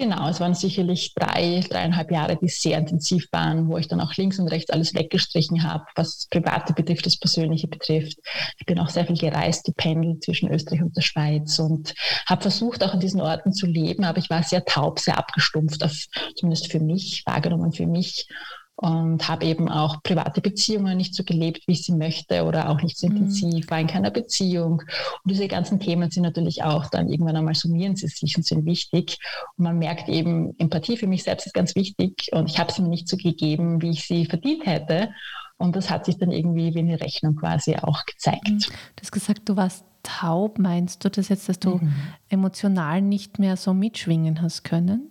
Genau, 0.00 0.28
es 0.28 0.38
waren 0.38 0.54
sicherlich 0.54 1.12
drei, 1.14 1.58
dreieinhalb 1.68 2.12
Jahre, 2.12 2.36
die 2.36 2.46
sehr 2.46 2.78
intensiv 2.78 3.26
waren, 3.32 3.68
wo 3.68 3.78
ich 3.78 3.88
dann 3.88 4.00
auch 4.00 4.14
links 4.14 4.38
und 4.38 4.46
rechts 4.46 4.70
alles 4.70 4.94
weggestrichen 4.94 5.64
habe, 5.64 5.86
was 5.96 6.18
das 6.18 6.28
Private 6.28 6.72
betrifft, 6.72 7.04
das 7.04 7.16
Persönliche 7.18 7.66
betrifft. 7.66 8.16
Ich 8.58 8.64
bin 8.66 8.78
auch 8.78 8.90
sehr 8.90 9.06
viel 9.06 9.18
gereist, 9.18 9.64
gependelt 9.64 10.22
zwischen 10.22 10.52
Österreich 10.52 10.82
und 10.82 10.96
der 10.96 11.02
Schweiz 11.02 11.58
und 11.58 11.96
habe 12.26 12.42
versucht, 12.42 12.84
auch 12.84 12.94
an 12.94 13.00
diesen 13.00 13.20
Orten 13.20 13.52
zu 13.52 13.66
leben, 13.66 14.04
aber 14.04 14.18
ich 14.18 14.30
war 14.30 14.44
sehr 14.44 14.64
taub, 14.64 15.00
sehr 15.00 15.18
abgestumpft, 15.18 15.82
auf, 15.82 15.96
zumindest 16.36 16.70
für 16.70 16.78
mich, 16.78 17.24
wahrgenommen 17.26 17.72
für 17.72 17.88
mich 17.88 18.28
und 18.80 19.26
habe 19.26 19.44
eben 19.44 19.68
auch 19.68 20.04
private 20.04 20.40
Beziehungen 20.40 20.96
nicht 20.96 21.12
so 21.12 21.24
gelebt, 21.24 21.66
wie 21.66 21.72
ich 21.72 21.82
sie 21.82 21.92
möchte 21.92 22.44
oder 22.44 22.68
auch 22.68 22.80
nicht 22.80 22.96
so 22.96 23.08
mhm. 23.08 23.16
intensiv, 23.16 23.68
war 23.70 23.80
in 23.80 23.88
keiner 23.88 24.12
Beziehung. 24.12 24.82
Und 25.24 25.30
diese 25.30 25.48
ganzen 25.48 25.80
Themen 25.80 26.12
sind 26.12 26.22
natürlich 26.22 26.62
auch 26.62 26.86
dann 26.86 27.08
irgendwann 27.08 27.34
einmal 27.34 27.56
summieren 27.56 27.96
sie 27.96 28.06
sich 28.06 28.36
und 28.36 28.46
sind 28.46 28.66
wichtig. 28.66 29.18
Und 29.56 29.64
man 29.64 29.78
merkt 29.80 30.08
eben, 30.08 30.54
Empathie 30.58 30.96
für 30.96 31.08
mich 31.08 31.24
selbst 31.24 31.46
ist 31.46 31.54
ganz 31.54 31.74
wichtig 31.74 32.28
und 32.30 32.48
ich 32.48 32.60
habe 32.60 32.72
sie 32.72 32.82
mir 32.82 32.88
nicht 32.88 33.08
so 33.08 33.16
gegeben, 33.16 33.82
wie 33.82 33.90
ich 33.90 34.06
sie 34.06 34.26
verdient 34.26 34.64
hätte. 34.64 35.10
Und 35.56 35.74
das 35.74 35.90
hat 35.90 36.04
sich 36.04 36.18
dann 36.18 36.30
irgendwie 36.30 36.72
wie 36.76 36.78
eine 36.78 37.00
Rechnung 37.00 37.34
quasi 37.34 37.74
auch 37.74 38.04
gezeigt. 38.06 38.48
Mhm. 38.48 38.58
Du 38.60 39.02
hast 39.02 39.10
gesagt, 39.10 39.48
du 39.48 39.56
warst 39.56 39.84
taub. 40.04 40.60
Meinst 40.60 41.04
du 41.04 41.10
das 41.10 41.28
jetzt, 41.30 41.48
dass 41.48 41.58
du 41.58 41.78
mhm. 41.78 41.92
emotional 42.28 43.02
nicht 43.02 43.40
mehr 43.40 43.56
so 43.56 43.74
mitschwingen 43.74 44.40
hast 44.40 44.62
können? 44.62 45.10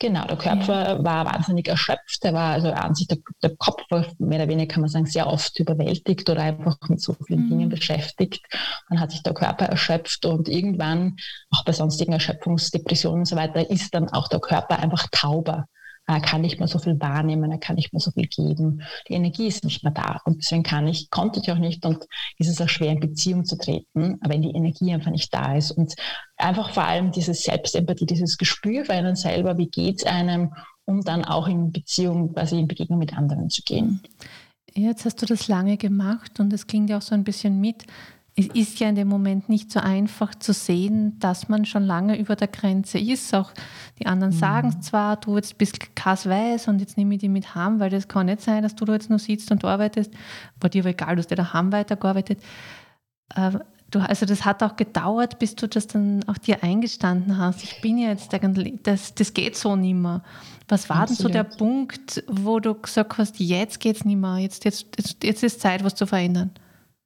Genau, 0.00 0.24
der 0.24 0.38
Körper 0.38 0.96
ja. 0.96 1.04
war 1.04 1.26
wahnsinnig 1.26 1.68
erschöpft. 1.68 2.24
Der 2.24 2.32
war 2.32 2.54
also 2.54 2.72
an 2.72 2.94
sich, 2.94 3.06
der, 3.06 3.18
der, 3.42 3.54
Kopf 3.56 3.82
war 3.90 4.06
mehr 4.18 4.38
oder 4.38 4.48
weniger, 4.48 4.72
kann 4.72 4.80
man 4.80 4.88
sagen, 4.88 5.04
sehr 5.04 5.26
oft 5.26 5.60
überwältigt 5.60 6.28
oder 6.30 6.40
einfach 6.40 6.78
mit 6.88 7.02
so 7.02 7.14
vielen 7.26 7.44
mhm. 7.44 7.48
Dingen 7.50 7.68
beschäftigt. 7.68 8.42
Dann 8.88 8.98
hat 8.98 9.10
sich 9.10 9.22
der 9.22 9.34
Körper 9.34 9.66
erschöpft 9.66 10.24
und 10.24 10.48
irgendwann, 10.48 11.16
auch 11.50 11.64
bei 11.66 11.72
sonstigen 11.72 12.14
Erschöpfungsdepressionen 12.14 13.20
und 13.20 13.24
so 13.26 13.36
weiter, 13.36 13.68
ist 13.68 13.94
dann 13.94 14.08
auch 14.08 14.28
der 14.28 14.40
Körper 14.40 14.78
einfach 14.78 15.06
tauber. 15.12 15.66
Er 16.14 16.20
kann 16.20 16.40
nicht 16.40 16.58
mehr 16.58 16.68
so 16.68 16.78
viel 16.78 17.00
wahrnehmen, 17.00 17.50
er 17.50 17.58
kann 17.58 17.76
nicht 17.76 17.92
mehr 17.92 18.00
so 18.00 18.10
viel 18.10 18.26
geben. 18.26 18.82
Die 19.08 19.14
Energie 19.14 19.46
ist 19.46 19.64
nicht 19.64 19.84
mehr 19.84 19.92
da. 19.92 20.20
Und 20.24 20.38
deswegen 20.38 20.62
kann 20.62 20.88
ich, 20.88 21.10
konnte 21.10 21.40
ich 21.40 21.50
auch 21.52 21.58
nicht 21.58 21.84
und 21.86 22.04
ist 22.38 22.48
es 22.48 22.60
auch 22.60 22.68
schwer, 22.68 22.92
in 22.92 23.00
Beziehung 23.00 23.44
zu 23.44 23.56
treten, 23.56 24.18
wenn 24.26 24.42
die 24.42 24.50
Energie 24.50 24.92
einfach 24.92 25.10
nicht 25.10 25.32
da 25.32 25.56
ist. 25.56 25.70
Und 25.70 25.94
einfach 26.36 26.70
vor 26.70 26.84
allem 26.84 27.12
diese 27.12 27.34
Selbstempathie, 27.34 28.06
dieses 28.06 28.38
Gespür 28.38 28.84
für 28.84 28.94
einen 28.94 29.16
selber, 29.16 29.56
wie 29.58 29.68
geht 29.68 29.98
es 30.00 30.06
einem 30.06 30.52
um 30.90 31.02
dann 31.02 31.24
auch 31.24 31.46
in 31.46 31.70
Beziehung, 31.70 32.34
quasi 32.34 32.58
in 32.58 32.66
Begegnung 32.66 32.98
mit 32.98 33.16
anderen 33.16 33.48
zu 33.48 33.62
gehen. 33.62 34.00
Jetzt 34.74 35.04
hast 35.04 35.22
du 35.22 35.26
das 35.26 35.48
lange 35.48 35.76
gemacht 35.76 36.38
und 36.40 36.52
es 36.52 36.66
klingt 36.66 36.90
ja 36.90 36.98
auch 36.98 37.02
so 37.02 37.14
ein 37.14 37.24
bisschen 37.24 37.60
mit. 37.60 37.84
Es 38.36 38.46
ist 38.46 38.78
ja 38.78 38.88
in 38.88 38.94
dem 38.94 39.08
Moment 39.08 39.48
nicht 39.48 39.70
so 39.72 39.80
einfach 39.80 40.34
zu 40.34 40.52
sehen, 40.52 41.18
dass 41.18 41.48
man 41.48 41.64
schon 41.64 41.82
lange 41.82 42.18
über 42.18 42.36
der 42.36 42.48
Grenze 42.48 42.98
ist. 42.98 43.34
Auch 43.34 43.52
die 43.98 44.06
anderen 44.06 44.32
mhm. 44.32 44.38
sagen 44.38 44.82
zwar, 44.82 45.16
du 45.16 45.36
jetzt 45.36 45.58
bist 45.58 45.94
Kass 45.96 46.26
weiß 46.26 46.68
und 46.68 46.80
jetzt 46.80 46.96
nehme 46.96 47.14
ich 47.14 47.20
die 47.20 47.28
mit 47.28 47.54
heim, 47.54 47.80
weil 47.80 47.90
das 47.90 48.08
kann 48.08 48.26
nicht 48.26 48.40
sein, 48.40 48.62
dass 48.62 48.76
du 48.76 48.84
da 48.84 48.94
jetzt 48.94 49.10
nur 49.10 49.18
sitzt 49.18 49.50
und 49.50 49.64
arbeitest. 49.64 50.12
War 50.60 50.70
dir 50.70 50.82
aber 50.82 50.90
egal, 50.90 51.16
du 51.16 51.22
hast 51.22 51.30
ja 51.30 51.36
daheim 51.36 51.72
weitergearbeitet. 51.72 52.40
Du, 53.90 53.98
also 53.98 54.24
das 54.24 54.44
hat 54.44 54.62
auch 54.62 54.76
gedauert, 54.76 55.40
bis 55.40 55.56
du 55.56 55.68
das 55.68 55.88
dann 55.88 56.22
auch 56.28 56.38
dir 56.38 56.62
eingestanden 56.62 57.36
hast. 57.38 57.64
Ich 57.64 57.80
bin 57.80 57.98
jetzt 57.98 58.32
eigentlich, 58.32 58.74
das, 58.84 59.14
das 59.14 59.34
geht 59.34 59.56
so 59.56 59.74
nicht 59.74 59.94
mehr. 59.94 60.22
Was 60.68 60.88
war 60.88 61.00
Absolut. 61.00 61.18
denn 61.18 61.26
so 61.26 61.32
der 61.32 61.56
Punkt, 61.56 62.22
wo 62.28 62.60
du 62.60 62.74
gesagt 62.74 63.18
hast, 63.18 63.40
jetzt 63.40 63.80
geht 63.80 63.96
es 63.96 64.04
nicht 64.04 64.16
mehr, 64.16 64.38
jetzt, 64.38 64.64
jetzt, 64.64 64.86
jetzt, 64.96 65.24
jetzt 65.24 65.42
ist 65.42 65.60
Zeit, 65.60 65.82
was 65.82 65.96
zu 65.96 66.06
verändern? 66.06 66.52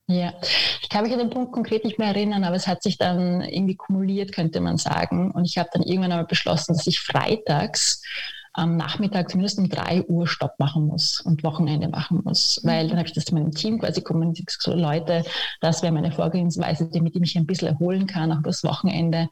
Ja, 0.06 0.34
ich 0.82 0.88
kann 0.90 1.04
mich 1.04 1.12
an 1.14 1.18
den 1.18 1.30
Punkt 1.30 1.52
konkret 1.52 1.84
nicht 1.84 1.98
mehr 1.98 2.08
erinnern, 2.08 2.44
aber 2.44 2.56
es 2.56 2.66
hat 2.66 2.82
sich 2.82 2.98
dann 2.98 3.40
irgendwie 3.40 3.76
kumuliert, 3.76 4.32
könnte 4.32 4.60
man 4.60 4.76
sagen. 4.76 5.30
Und 5.30 5.46
ich 5.46 5.56
habe 5.56 5.70
dann 5.72 5.82
irgendwann 5.82 6.12
einmal 6.12 6.26
beschlossen, 6.26 6.74
dass 6.74 6.86
ich 6.86 7.00
freitags 7.00 8.02
am 8.52 8.76
Nachmittag 8.76 9.30
zumindest 9.30 9.58
um 9.58 9.68
drei 9.68 10.02
Uhr 10.04 10.28
Stopp 10.28 10.58
machen 10.58 10.86
muss 10.86 11.20
und 11.20 11.42
Wochenende 11.42 11.88
machen 11.88 12.20
muss. 12.22 12.60
Mhm. 12.62 12.68
Weil 12.68 12.88
dann 12.88 12.98
habe 12.98 13.08
ich 13.08 13.14
das 13.14 13.24
zu 13.24 13.34
meinem 13.34 13.52
Team 13.52 13.80
quasi 13.80 14.02
kommuniziert, 14.02 14.54
so 14.58 14.74
Leute, 14.74 15.24
das 15.60 15.82
wäre 15.82 15.92
meine 15.92 16.12
Vorgehensweise, 16.12 16.88
damit 16.92 17.14
ich 17.14 17.20
mich 17.20 17.36
ein 17.36 17.46
bisschen 17.46 17.68
erholen 17.68 18.06
kann, 18.06 18.30
auch 18.30 18.42
das 18.42 18.62
Wochenende. 18.62 19.28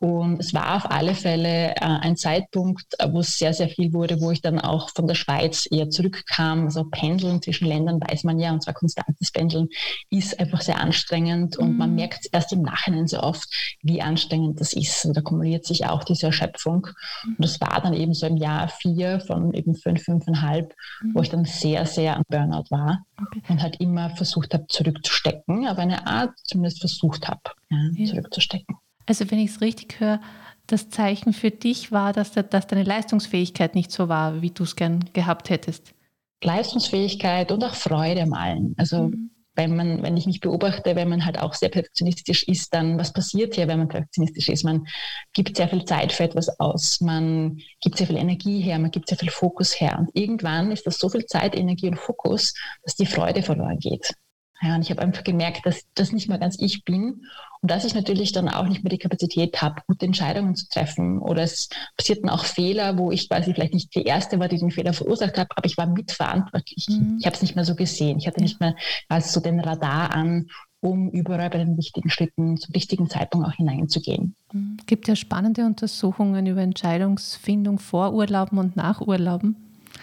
Und 0.00 0.40
es 0.40 0.54
war 0.54 0.76
auf 0.76 0.90
alle 0.90 1.14
Fälle 1.14 1.72
äh, 1.72 1.80
ein 1.80 2.16
Zeitpunkt, 2.16 2.94
äh, 2.98 3.12
wo 3.12 3.20
es 3.20 3.36
sehr, 3.36 3.52
sehr 3.52 3.68
viel 3.68 3.92
wurde, 3.92 4.18
wo 4.22 4.30
ich 4.30 4.40
dann 4.40 4.58
auch 4.58 4.88
von 4.88 5.06
der 5.06 5.14
Schweiz 5.14 5.68
eher 5.70 5.90
zurückkam. 5.90 6.64
Also 6.64 6.84
Pendeln 6.84 7.42
zwischen 7.42 7.68
Ländern 7.68 8.00
weiß 8.00 8.24
man 8.24 8.38
ja, 8.38 8.50
und 8.50 8.62
zwar 8.62 8.72
konstantes 8.72 9.30
Pendeln 9.30 9.68
ist 10.08 10.40
einfach 10.40 10.62
sehr 10.62 10.80
anstrengend 10.80 11.58
und 11.58 11.72
mhm. 11.72 11.76
man 11.76 11.94
merkt 11.94 12.30
erst 12.32 12.50
im 12.54 12.62
Nachhinein 12.62 13.08
so 13.08 13.20
oft, 13.20 13.76
wie 13.82 14.00
anstrengend 14.00 14.58
das 14.58 14.72
ist. 14.72 15.04
Und 15.04 15.18
da 15.18 15.20
kumuliert 15.20 15.66
sich 15.66 15.84
auch 15.84 16.02
diese 16.02 16.26
Erschöpfung. 16.26 16.86
Mhm. 17.24 17.34
Und 17.36 17.44
das 17.44 17.60
war 17.60 17.82
dann 17.82 17.92
eben 17.92 18.14
so 18.14 18.26
im 18.26 18.38
Jahr 18.38 18.68
vier 18.68 19.20
von 19.20 19.52
eben 19.52 19.74
fünf, 19.74 20.02
fünfeinhalb, 20.02 20.74
mhm. 21.02 21.14
wo 21.14 21.20
ich 21.20 21.28
dann 21.28 21.44
sehr, 21.44 21.84
sehr 21.84 22.16
am 22.16 22.22
Burnout 22.26 22.70
war 22.70 23.04
okay. 23.20 23.42
und 23.50 23.60
halt 23.60 23.78
immer 23.80 24.16
versucht 24.16 24.54
habe, 24.54 24.66
zurückzustecken, 24.66 25.66
aber 25.66 25.82
eine 25.82 26.06
Art 26.06 26.30
zumindest 26.44 26.80
versucht 26.80 27.28
habe, 27.28 27.42
ja, 27.68 27.76
ja. 27.96 28.06
zurückzustecken. 28.06 28.78
Also 29.06 29.30
wenn 29.30 29.38
ich 29.38 29.50
es 29.50 29.60
richtig 29.60 30.00
höre, 30.00 30.20
das 30.66 30.88
Zeichen 30.88 31.32
für 31.32 31.50
dich 31.50 31.92
war, 31.92 32.12
dass, 32.12 32.32
dass 32.32 32.66
deine 32.66 32.84
Leistungsfähigkeit 32.84 33.74
nicht 33.74 33.90
so 33.90 34.08
war, 34.08 34.42
wie 34.42 34.50
du 34.50 34.62
es 34.62 34.76
gern 34.76 35.04
gehabt 35.12 35.50
hättest. 35.50 35.94
Leistungsfähigkeit 36.42 37.52
und 37.52 37.64
auch 37.64 37.74
Freude 37.74 38.22
am 38.22 38.32
Allen. 38.32 38.74
Also 38.78 39.08
mhm. 39.08 39.30
wenn 39.54 39.76
man, 39.76 40.02
wenn 40.02 40.16
ich 40.16 40.26
mich 40.26 40.40
beobachte, 40.40 40.96
wenn 40.96 41.08
man 41.08 41.26
halt 41.26 41.38
auch 41.38 41.54
sehr 41.54 41.68
perfektionistisch 41.68 42.44
ist, 42.44 42.72
dann 42.72 42.98
was 42.98 43.12
passiert 43.12 43.54
hier, 43.54 43.68
wenn 43.68 43.78
man 43.78 43.88
perfektionistisch 43.88 44.48
ist? 44.48 44.64
Man 44.64 44.86
gibt 45.32 45.56
sehr 45.56 45.68
viel 45.68 45.84
Zeit 45.84 46.12
für 46.12 46.24
etwas 46.24 46.48
aus, 46.60 47.00
man 47.00 47.60
gibt 47.80 47.98
sehr 47.98 48.06
viel 48.06 48.16
Energie 48.16 48.60
her, 48.60 48.78
man 48.78 48.90
gibt 48.90 49.08
sehr 49.08 49.18
viel 49.18 49.30
Fokus 49.30 49.78
her. 49.80 49.98
Und 49.98 50.10
irgendwann 50.14 50.70
ist 50.70 50.86
das 50.86 50.98
so 50.98 51.08
viel 51.08 51.26
Zeit, 51.26 51.54
Energie 51.54 51.88
und 51.88 51.98
Fokus, 51.98 52.54
dass 52.84 52.96
die 52.96 53.06
Freude 53.06 53.42
verloren 53.42 53.78
geht. 53.78 54.14
Ja, 54.62 54.74
und 54.74 54.82
ich 54.82 54.90
habe 54.90 55.00
einfach 55.00 55.24
gemerkt, 55.24 55.64
dass 55.64 55.86
das 55.94 56.12
nicht 56.12 56.28
mehr 56.28 56.38
ganz 56.38 56.56
ich 56.60 56.84
bin 56.84 57.24
und 57.62 57.70
dass 57.70 57.84
ich 57.84 57.94
natürlich 57.94 58.32
dann 58.32 58.48
auch 58.48 58.66
nicht 58.68 58.84
mehr 58.84 58.90
die 58.90 58.98
Kapazität 58.98 59.62
habe, 59.62 59.82
gute 59.86 60.04
Entscheidungen 60.04 60.54
zu 60.54 60.68
treffen. 60.68 61.18
Oder 61.18 61.42
es 61.42 61.70
passierten 61.96 62.28
auch 62.28 62.44
Fehler, 62.44 62.98
wo 62.98 63.10
ich 63.10 63.28
quasi 63.28 63.54
vielleicht 63.54 63.72
nicht 63.72 63.94
die 63.94 64.04
Erste 64.04 64.38
war, 64.38 64.48
die 64.48 64.58
den 64.58 64.70
Fehler 64.70 64.92
verursacht 64.92 65.38
habe, 65.38 65.48
aber 65.56 65.66
ich 65.66 65.78
war 65.78 65.86
mitverantwortlich. 65.86 66.86
Mhm. 66.88 67.16
Ich 67.20 67.26
habe 67.26 67.36
es 67.36 67.42
nicht 67.42 67.56
mehr 67.56 67.64
so 67.64 67.74
gesehen. 67.74 68.18
Ich 68.18 68.26
hatte 68.26 68.42
nicht 68.42 68.60
mehr 68.60 68.76
als 69.08 69.32
so 69.32 69.40
den 69.40 69.60
Radar 69.60 70.14
an, 70.14 70.48
um 70.80 71.10
überall 71.10 71.50
bei 71.50 71.58
den 71.58 71.76
wichtigen 71.76 72.10
Schritten 72.10 72.56
zum 72.56 72.72
richtigen 72.72 73.08
Zeitpunkt 73.08 73.46
auch 73.46 73.52
hineinzugehen. 73.52 74.34
Es 74.48 74.54
mhm. 74.54 74.76
gibt 74.86 75.08
ja 75.08 75.16
spannende 75.16 75.64
Untersuchungen 75.64 76.46
über 76.46 76.60
Entscheidungsfindung 76.60 77.78
vor 77.78 78.12
Urlauben 78.12 78.58
und 78.58 78.76
nach 78.76 79.00
Urlauben. 79.00 79.56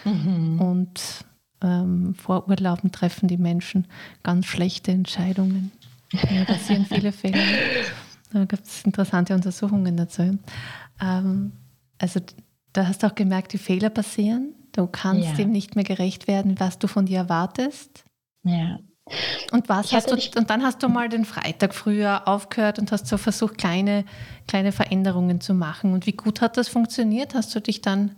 Mhm. 0.04 0.60
Und 0.60 1.00
ähm, 1.62 2.14
vor 2.14 2.48
Urlauben 2.48 2.92
treffen 2.92 3.28
die 3.28 3.36
Menschen 3.36 3.86
ganz 4.22 4.46
schlechte 4.46 4.92
Entscheidungen. 4.92 5.72
Da 6.12 6.44
passieren 6.44 6.86
viele 6.86 7.12
Fehler. 7.12 7.42
Da 8.32 8.44
gibt 8.44 8.66
es 8.66 8.82
interessante 8.84 9.34
Untersuchungen 9.34 9.96
dazu. 9.96 10.38
Ähm, 11.00 11.52
also 11.98 12.20
da 12.72 12.86
hast 12.86 13.02
du 13.02 13.06
auch 13.06 13.14
gemerkt, 13.14 13.52
wie 13.54 13.58
Fehler 13.58 13.90
passieren. 13.90 14.54
Du 14.72 14.86
kannst 14.86 15.30
ja. 15.30 15.34
dem 15.34 15.50
nicht 15.50 15.74
mehr 15.74 15.84
gerecht 15.84 16.28
werden, 16.28 16.60
was 16.60 16.78
du 16.78 16.86
von 16.86 17.06
dir 17.06 17.18
erwartest. 17.18 18.04
Ja. 18.44 18.78
Und 19.52 19.68
was 19.70 19.92
hast 19.92 20.10
du, 20.10 20.38
und 20.38 20.50
dann 20.50 20.62
hast 20.62 20.82
du 20.82 20.88
mal 20.88 21.08
den 21.08 21.24
Freitag 21.24 21.74
früher 21.74 22.28
aufgehört 22.28 22.78
und 22.78 22.92
hast 22.92 23.06
so 23.06 23.16
versucht, 23.16 23.56
kleine, 23.56 24.04
kleine 24.46 24.70
Veränderungen 24.70 25.40
zu 25.40 25.54
machen. 25.54 25.94
Und 25.94 26.06
wie 26.06 26.12
gut 26.12 26.42
hat 26.42 26.58
das 26.58 26.68
funktioniert? 26.68 27.34
Hast 27.34 27.54
du 27.54 27.60
dich 27.60 27.80
dann 27.80 28.16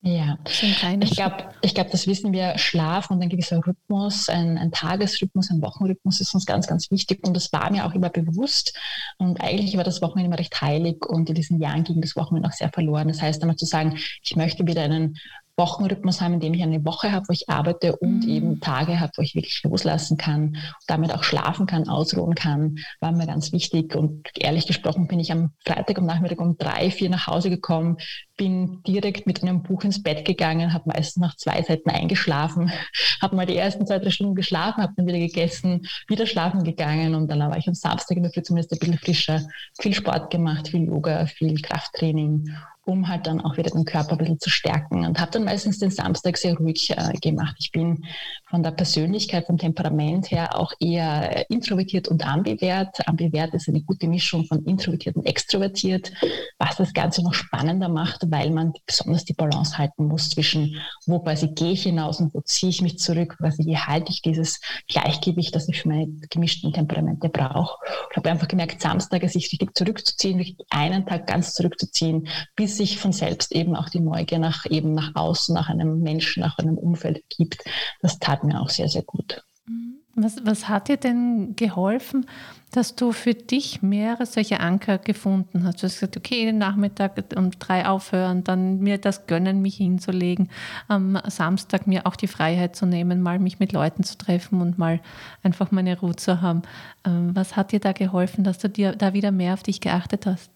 ja, 0.00 0.38
ich 0.46 1.10
glaube, 1.10 1.36
ich 1.60 1.74
glaub, 1.74 1.90
das 1.90 2.06
wissen 2.06 2.32
wir, 2.32 2.56
Schlaf 2.56 3.10
und 3.10 3.20
ein 3.20 3.28
gewisser 3.28 3.60
Rhythmus, 3.66 4.28
ein, 4.28 4.56
ein, 4.56 4.70
Tagesrhythmus, 4.70 5.50
ein 5.50 5.60
Wochenrhythmus 5.60 6.20
ist 6.20 6.32
uns 6.34 6.46
ganz, 6.46 6.68
ganz 6.68 6.90
wichtig 6.92 7.26
und 7.26 7.34
das 7.34 7.52
war 7.52 7.70
mir 7.72 7.84
auch 7.84 7.94
immer 7.94 8.08
bewusst 8.08 8.78
und 9.18 9.40
eigentlich 9.40 9.76
war 9.76 9.82
das 9.82 10.00
Wochenende 10.00 10.28
immer 10.28 10.38
recht 10.38 10.60
heilig 10.60 11.04
und 11.04 11.28
in 11.28 11.34
diesen 11.34 11.60
Jahren 11.60 11.82
ging 11.82 12.00
das 12.00 12.14
Wochenende 12.14 12.48
auch 12.48 12.52
sehr 12.52 12.70
verloren. 12.70 13.08
Das 13.08 13.20
heißt, 13.20 13.42
einmal 13.42 13.56
zu 13.56 13.66
sagen, 13.66 13.98
ich 14.22 14.36
möchte 14.36 14.64
wieder 14.66 14.82
einen 14.82 15.18
Wochenrhythmus 15.58 16.20
haben, 16.20 16.34
in 16.34 16.40
dem 16.40 16.54
ich 16.54 16.62
eine 16.62 16.84
Woche 16.84 17.12
habe, 17.12 17.26
wo 17.28 17.32
ich 17.32 17.48
arbeite 17.48 17.96
und 17.96 18.24
mhm. 18.24 18.28
eben 18.28 18.60
Tage 18.60 19.00
habe, 19.00 19.12
wo 19.16 19.22
ich 19.22 19.34
wirklich 19.34 19.60
loslassen 19.64 20.16
kann, 20.16 20.56
damit 20.86 21.12
auch 21.12 21.24
schlafen 21.24 21.66
kann, 21.66 21.88
ausruhen 21.88 22.34
kann, 22.34 22.78
war 23.00 23.12
mir 23.12 23.26
ganz 23.26 23.52
wichtig. 23.52 23.94
Und 23.94 24.28
ehrlich 24.38 24.66
gesprochen 24.66 25.08
bin 25.08 25.20
ich 25.20 25.32
am 25.32 25.50
Freitag 25.66 25.98
am 25.98 26.06
Nachmittag 26.06 26.40
um 26.40 26.56
drei, 26.56 26.90
vier 26.90 27.10
nach 27.10 27.26
Hause 27.26 27.50
gekommen, 27.50 27.98
bin 28.36 28.82
direkt 28.84 29.26
mit 29.26 29.42
einem 29.42 29.62
Buch 29.62 29.82
ins 29.82 30.02
Bett 30.02 30.24
gegangen, 30.24 30.72
habe 30.72 30.90
meistens 30.94 31.20
nach 31.20 31.36
zwei 31.36 31.60
Seiten 31.62 31.90
eingeschlafen, 31.90 32.70
habe 33.20 33.36
mal 33.36 33.46
die 33.46 33.56
ersten 33.56 33.86
zwei, 33.86 33.98
drei 33.98 34.10
Stunden 34.10 34.36
geschlafen, 34.36 34.82
habe 34.82 34.94
dann 34.96 35.06
wieder 35.06 35.18
gegessen, 35.18 35.86
wieder 36.06 36.24
schlafen 36.24 36.62
gegangen 36.62 37.14
und 37.14 37.28
dann 37.28 37.40
war 37.40 37.58
ich 37.58 37.68
am 37.68 37.74
Samstag 37.74 38.16
in 38.16 38.22
der 38.22 38.32
Früh 38.32 38.42
zumindest 38.42 38.72
ein 38.72 38.78
bisschen 38.78 38.98
frischer, 38.98 39.42
viel 39.80 39.92
Sport 39.92 40.30
gemacht, 40.30 40.68
viel 40.68 40.84
Yoga, 40.84 41.26
viel 41.26 41.60
Krafttraining 41.60 42.48
um 42.88 43.06
halt 43.06 43.26
dann 43.26 43.40
auch 43.42 43.56
wieder 43.58 43.70
den 43.70 43.84
Körper 43.84 44.12
ein 44.12 44.18
bisschen 44.18 44.40
zu 44.40 44.48
stärken. 44.48 45.04
Und 45.04 45.20
habe 45.20 45.30
dann 45.30 45.44
meistens 45.44 45.78
den 45.78 45.90
Samstag 45.90 46.38
sehr 46.38 46.56
ruhig 46.56 46.90
äh, 46.90 47.12
gemacht. 47.20 47.56
Ich 47.58 47.70
bin 47.70 48.04
von 48.50 48.62
der 48.62 48.70
Persönlichkeit, 48.70 49.46
vom 49.46 49.58
Temperament 49.58 50.30
her 50.30 50.58
auch 50.58 50.72
eher 50.80 51.50
introvertiert 51.50 52.08
und 52.08 52.26
ambivert. 52.26 53.06
Ambivert 53.06 53.52
ist 53.54 53.68
eine 53.68 53.82
gute 53.82 54.08
Mischung 54.08 54.46
von 54.46 54.64
introvertiert 54.64 55.16
und 55.16 55.26
extrovertiert, 55.26 56.12
was 56.58 56.76
das 56.76 56.94
Ganze 56.94 57.22
noch 57.22 57.34
spannender 57.34 57.88
macht, 57.88 58.30
weil 58.30 58.50
man 58.50 58.72
besonders 58.86 59.24
die 59.24 59.34
Balance 59.34 59.76
halten 59.76 60.06
muss 60.06 60.30
zwischen, 60.30 60.80
wo 61.06 61.18
quasi 61.20 61.48
gehe 61.48 61.72
ich 61.72 61.82
hinaus 61.82 62.20
und 62.20 62.34
wo 62.34 62.40
ziehe 62.40 62.70
ich 62.70 62.80
mich 62.80 62.98
zurück, 62.98 63.36
quasi 63.38 63.66
wie 63.66 63.76
halte 63.76 64.10
ich 64.10 64.22
dieses 64.22 64.60
Gleichgewicht, 64.88 65.54
das 65.54 65.68
ich 65.68 65.82
für 65.82 65.88
meine 65.88 66.06
gemischten 66.30 66.72
Temperamente 66.72 67.28
brauche. 67.28 67.76
Ich 68.10 68.16
habe 68.16 68.30
einfach 68.30 68.48
gemerkt, 68.48 68.80
Samstag 68.80 69.28
sich 69.28 69.52
richtig 69.52 69.76
zurückzuziehen, 69.76 70.38
wirklich 70.38 70.66
einen 70.70 71.04
Tag 71.04 71.26
ganz 71.26 71.52
zurückzuziehen, 71.52 72.28
bis 72.56 72.78
sich 72.78 72.98
von 72.98 73.12
selbst 73.12 73.52
eben 73.52 73.76
auch 73.76 73.90
die 73.90 74.00
Neugier 74.00 74.38
nach 74.38 74.64
eben 74.66 74.94
nach 74.94 75.14
außen, 75.14 75.54
nach 75.54 75.68
einem 75.68 76.00
Menschen, 76.00 76.40
nach 76.40 76.56
einem 76.58 76.78
Umfeld 76.78 77.22
gibt. 77.28 77.62
Das 78.00 78.18
tat 78.18 78.37
mir 78.42 78.60
auch 78.60 78.70
sehr, 78.70 78.88
sehr 78.88 79.02
gut. 79.02 79.42
Mhm. 79.66 79.96
Was, 80.14 80.44
was 80.44 80.68
hat 80.68 80.88
dir 80.88 80.96
denn 80.96 81.54
geholfen, 81.54 82.26
dass 82.72 82.96
du 82.96 83.12
für 83.12 83.34
dich 83.34 83.82
mehrere 83.82 84.26
solche 84.26 84.58
Anker 84.58 84.98
gefunden 84.98 85.64
hast? 85.64 85.80
Du 85.80 85.84
hast 85.84 85.94
gesagt, 85.94 86.16
okay, 86.16 86.44
den 86.44 86.58
Nachmittag 86.58 87.22
um 87.36 87.52
drei 87.52 87.86
aufhören, 87.86 88.42
dann 88.42 88.80
mir 88.80 88.98
das 88.98 89.26
gönnen, 89.26 89.62
mich 89.62 89.76
hinzulegen, 89.76 90.50
am 90.88 91.18
Samstag 91.28 91.86
mir 91.86 92.06
auch 92.06 92.16
die 92.16 92.26
Freiheit 92.26 92.74
zu 92.74 92.84
nehmen, 92.84 93.22
mal 93.22 93.38
mich 93.38 93.60
mit 93.60 93.72
Leuten 93.72 94.02
zu 94.02 94.18
treffen 94.18 94.60
und 94.60 94.76
mal 94.76 95.00
einfach 95.42 95.70
meine 95.70 95.98
Ruhe 95.98 96.16
zu 96.16 96.40
haben. 96.40 96.62
Ähm, 97.04 97.30
was 97.34 97.56
hat 97.56 97.70
dir 97.72 97.80
da 97.80 97.92
geholfen, 97.92 98.42
dass 98.42 98.58
du 98.58 98.68
dir 98.68 98.96
da 98.96 99.12
wieder 99.12 99.30
mehr 99.30 99.54
auf 99.54 99.62
dich 99.62 99.80
geachtet 99.80 100.26
hast? 100.26 100.50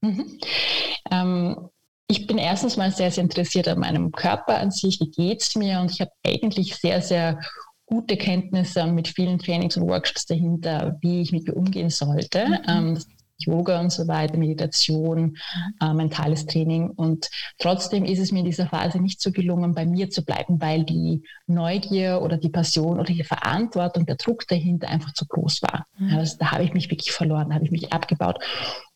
Mhm. 0.00 0.38
Ähm, 1.10 1.68
ich 2.08 2.26
bin 2.26 2.38
erstens 2.38 2.76
mal 2.76 2.90
sehr, 2.92 3.10
sehr 3.10 3.24
interessiert 3.24 3.68
an 3.68 3.80
meinem 3.80 4.12
Körper 4.12 4.58
an 4.58 4.70
sich, 4.70 5.00
wie 5.00 5.10
geht 5.10 5.42
es 5.42 5.56
mir 5.56 5.80
und 5.80 5.90
ich 5.90 6.00
habe 6.00 6.12
eigentlich 6.24 6.76
sehr, 6.76 7.02
sehr 7.02 7.40
gute 7.86 8.16
Kenntnisse 8.16 8.86
mit 8.86 9.08
vielen 9.08 9.38
Trainings 9.38 9.76
und 9.76 9.88
Workshops 9.88 10.26
dahinter, 10.26 10.98
wie 11.00 11.22
ich 11.22 11.32
mit 11.32 11.46
mir 11.46 11.54
umgehen 11.54 11.90
sollte. 11.90 12.46
Mhm. 12.46 12.58
Ähm, 12.68 12.98
Yoga 13.38 13.80
und 13.80 13.90
so 13.90 14.08
weiter, 14.08 14.38
Meditation, 14.38 15.36
äh, 15.80 15.92
mentales 15.92 16.46
Training. 16.46 16.90
Und 16.90 17.28
trotzdem 17.58 18.04
ist 18.04 18.18
es 18.18 18.32
mir 18.32 18.40
in 18.40 18.46
dieser 18.46 18.66
Phase 18.66 18.98
nicht 18.98 19.20
so 19.20 19.30
gelungen, 19.30 19.74
bei 19.74 19.84
mir 19.84 20.08
zu 20.08 20.24
bleiben, 20.24 20.60
weil 20.60 20.84
die 20.84 21.22
Neugier 21.46 22.22
oder 22.22 22.38
die 22.38 22.48
Passion 22.48 22.98
oder 22.98 23.12
die 23.12 23.24
Verantwortung, 23.24 24.06
der 24.06 24.16
Druck 24.16 24.48
dahinter 24.48 24.88
einfach 24.88 25.12
zu 25.12 25.26
groß 25.26 25.62
war. 25.62 25.86
Mhm. 25.98 26.16
Also 26.16 26.36
da 26.38 26.52
habe 26.52 26.64
ich 26.64 26.72
mich 26.72 26.90
wirklich 26.90 27.12
verloren, 27.12 27.50
da 27.50 27.56
habe 27.56 27.64
ich 27.64 27.70
mich 27.70 27.92
abgebaut. 27.92 28.38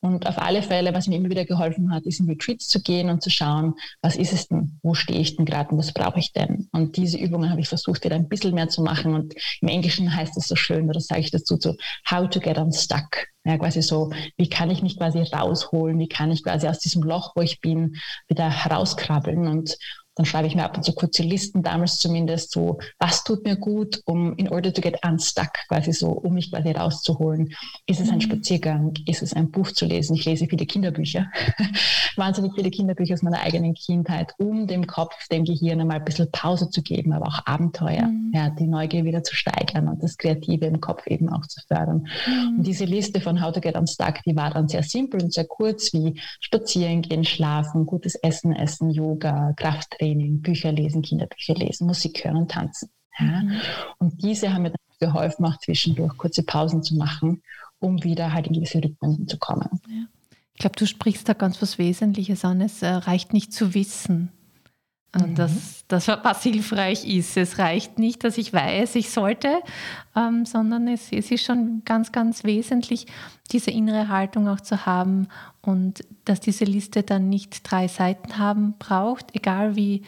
Und 0.02 0.26
auf 0.26 0.38
alle 0.38 0.62
Fälle, 0.62 0.94
was 0.94 1.08
mir 1.08 1.16
immer 1.16 1.28
wieder 1.28 1.44
geholfen 1.44 1.92
hat, 1.92 2.04
ist 2.04 2.20
in 2.20 2.28
Retreats 2.28 2.68
zu 2.68 2.80
gehen 2.80 3.10
und 3.10 3.22
zu 3.22 3.28
schauen, 3.28 3.74
was 4.00 4.16
ist 4.16 4.32
es 4.32 4.48
denn, 4.48 4.78
wo 4.82 4.94
stehe 4.94 5.20
ich 5.20 5.36
denn 5.36 5.44
gerade 5.44 5.70
und 5.70 5.78
was 5.78 5.92
brauche 5.92 6.18
ich 6.18 6.32
denn? 6.32 6.68
Und 6.72 6.96
diese 6.96 7.18
Übungen 7.18 7.50
habe 7.50 7.60
ich 7.60 7.68
versucht, 7.68 8.02
wieder 8.04 8.16
ein 8.16 8.28
bisschen 8.28 8.54
mehr 8.54 8.70
zu 8.70 8.82
machen. 8.82 9.14
Und 9.14 9.34
im 9.60 9.68
Englischen 9.68 10.14
heißt 10.14 10.36
es 10.38 10.48
so 10.48 10.56
schön, 10.56 10.88
oder 10.88 11.00
sage 11.00 11.20
ich 11.20 11.30
dazu 11.30 11.58
so, 11.60 11.76
how 12.10 12.28
to 12.28 12.40
get 12.40 12.56
unstuck. 12.56 13.26
Ja, 13.44 13.58
quasi 13.58 13.82
so, 13.82 14.10
wie 14.36 14.48
kann 14.48 14.70
ich 14.70 14.82
mich 14.82 14.96
quasi 14.98 15.22
rausholen, 15.22 15.98
wie 15.98 16.08
kann 16.08 16.30
ich 16.30 16.42
quasi 16.44 16.66
aus 16.66 16.78
diesem 16.78 17.02
Loch, 17.02 17.32
wo 17.34 17.42
ich 17.42 17.60
bin, 17.60 17.96
wieder 18.28 18.48
herauskrabbeln 18.50 19.46
und, 19.48 19.76
dann 20.20 20.26
schreibe 20.26 20.46
ich 20.46 20.54
mir 20.54 20.64
ab 20.64 20.76
und 20.76 20.82
zu 20.82 20.92
kurze 20.92 21.22
Listen, 21.22 21.62
damals 21.62 21.98
zumindest 21.98 22.50
so, 22.52 22.78
was 22.98 23.24
tut 23.24 23.44
mir 23.44 23.56
gut, 23.56 24.02
um 24.04 24.36
in 24.36 24.50
order 24.50 24.70
to 24.70 24.82
get 24.82 25.02
unstuck, 25.02 25.50
quasi 25.66 25.94
so, 25.94 26.08
um 26.10 26.34
mich 26.34 26.50
quasi 26.50 26.72
rauszuholen. 26.72 27.54
Ist 27.86 28.00
es 28.00 28.10
ein 28.10 28.16
mhm. 28.16 28.20
Spaziergang? 28.20 28.92
Ist 29.06 29.22
es 29.22 29.32
ein 29.32 29.50
Buch 29.50 29.72
zu 29.72 29.86
lesen? 29.86 30.16
Ich 30.16 30.26
lese 30.26 30.46
viele 30.46 30.66
Kinderbücher, 30.66 31.28
wahnsinnig 32.16 32.52
viele 32.54 32.70
Kinderbücher 32.70 33.14
aus 33.14 33.22
meiner 33.22 33.40
eigenen 33.40 33.72
Kindheit, 33.72 34.34
um 34.36 34.66
dem 34.66 34.86
Kopf, 34.86 35.26
dem 35.28 35.46
Gehirn 35.46 35.80
einmal 35.80 36.00
ein 36.00 36.04
bisschen 36.04 36.30
Pause 36.30 36.68
zu 36.68 36.82
geben, 36.82 37.14
aber 37.14 37.26
auch 37.26 37.46
Abenteuer, 37.46 38.08
mhm. 38.08 38.32
ja, 38.34 38.50
die 38.50 38.66
Neugier 38.66 39.04
wieder 39.04 39.22
zu 39.24 39.34
steigern 39.34 39.88
und 39.88 40.02
das 40.02 40.18
Kreative 40.18 40.66
im 40.66 40.82
Kopf 40.82 41.06
eben 41.06 41.30
auch 41.30 41.46
zu 41.46 41.62
fördern. 41.66 42.06
Mhm. 42.26 42.58
Und 42.58 42.66
diese 42.66 42.84
Liste 42.84 43.22
von 43.22 43.42
How 43.42 43.54
to 43.54 43.62
Get 43.62 43.74
Unstuck, 43.74 44.16
die 44.26 44.36
war 44.36 44.50
dann 44.50 44.68
sehr 44.68 44.82
simpel 44.82 45.22
und 45.22 45.32
sehr 45.32 45.46
kurz, 45.46 45.94
wie 45.94 46.20
spazieren 46.40 47.00
gehen, 47.00 47.24
schlafen, 47.24 47.86
gutes 47.86 48.16
Essen 48.16 48.52
essen, 48.52 48.90
Yoga, 48.90 49.54
Krafttraining, 49.56 50.09
Training, 50.10 50.42
Bücher 50.42 50.72
lesen, 50.72 51.02
Kinderbücher 51.02 51.54
lesen, 51.54 51.86
Musik 51.86 52.24
hören, 52.24 52.48
tanzen. 52.48 52.90
Ja? 53.18 53.42
Mhm. 53.42 53.60
Und 53.98 54.22
diese 54.22 54.52
haben 54.52 54.62
mir 54.62 54.70
dann 54.70 55.08
geholfen, 55.08 55.44
auch 55.44 55.58
zwischendurch 55.58 56.16
kurze 56.16 56.42
Pausen 56.42 56.82
zu 56.82 56.96
machen, 56.96 57.42
um 57.78 58.02
wieder 58.04 58.32
halt 58.32 58.48
in 58.48 58.54
gewisse 58.54 58.78
Rhythmen 58.78 59.26
zu 59.28 59.38
kommen. 59.38 59.68
Ja. 59.88 60.06
Ich 60.54 60.60
glaube, 60.60 60.76
du 60.76 60.86
sprichst 60.86 61.28
da 61.28 61.32
ganz 61.32 61.62
was 61.62 61.78
Wesentliches 61.78 62.44
an. 62.44 62.60
Es 62.60 62.82
äh, 62.82 62.88
reicht 62.88 63.32
nicht 63.32 63.52
zu 63.52 63.72
wissen, 63.74 64.30
äh, 65.12 65.26
mhm. 65.26 65.34
dass 65.34 65.84
das, 65.88 66.06
was 66.06 66.42
hilfreich 66.42 67.04
ist. 67.04 67.36
Es 67.36 67.58
reicht 67.58 67.98
nicht, 67.98 68.22
dass 68.22 68.38
ich 68.38 68.52
weiß, 68.52 68.94
ich 68.94 69.10
sollte, 69.10 69.60
ähm, 70.14 70.46
sondern 70.46 70.86
es, 70.86 71.10
es, 71.10 71.30
ist 71.30 71.44
schon 71.44 71.82
ganz, 71.84 72.12
ganz 72.12 72.44
wesentlich, 72.44 73.06
diese 73.50 73.72
innere 73.72 74.08
Haltung 74.08 74.46
auch 74.46 74.60
zu 74.60 74.86
haben 74.86 75.26
und 75.62 76.04
dass 76.24 76.38
diese 76.38 76.64
Liste 76.64 77.02
dann 77.02 77.28
nicht 77.28 77.68
drei 77.68 77.88
Seiten 77.88 78.38
haben 78.38 78.74
braucht, 78.78 79.34
egal 79.34 79.74
wie, 79.74 80.02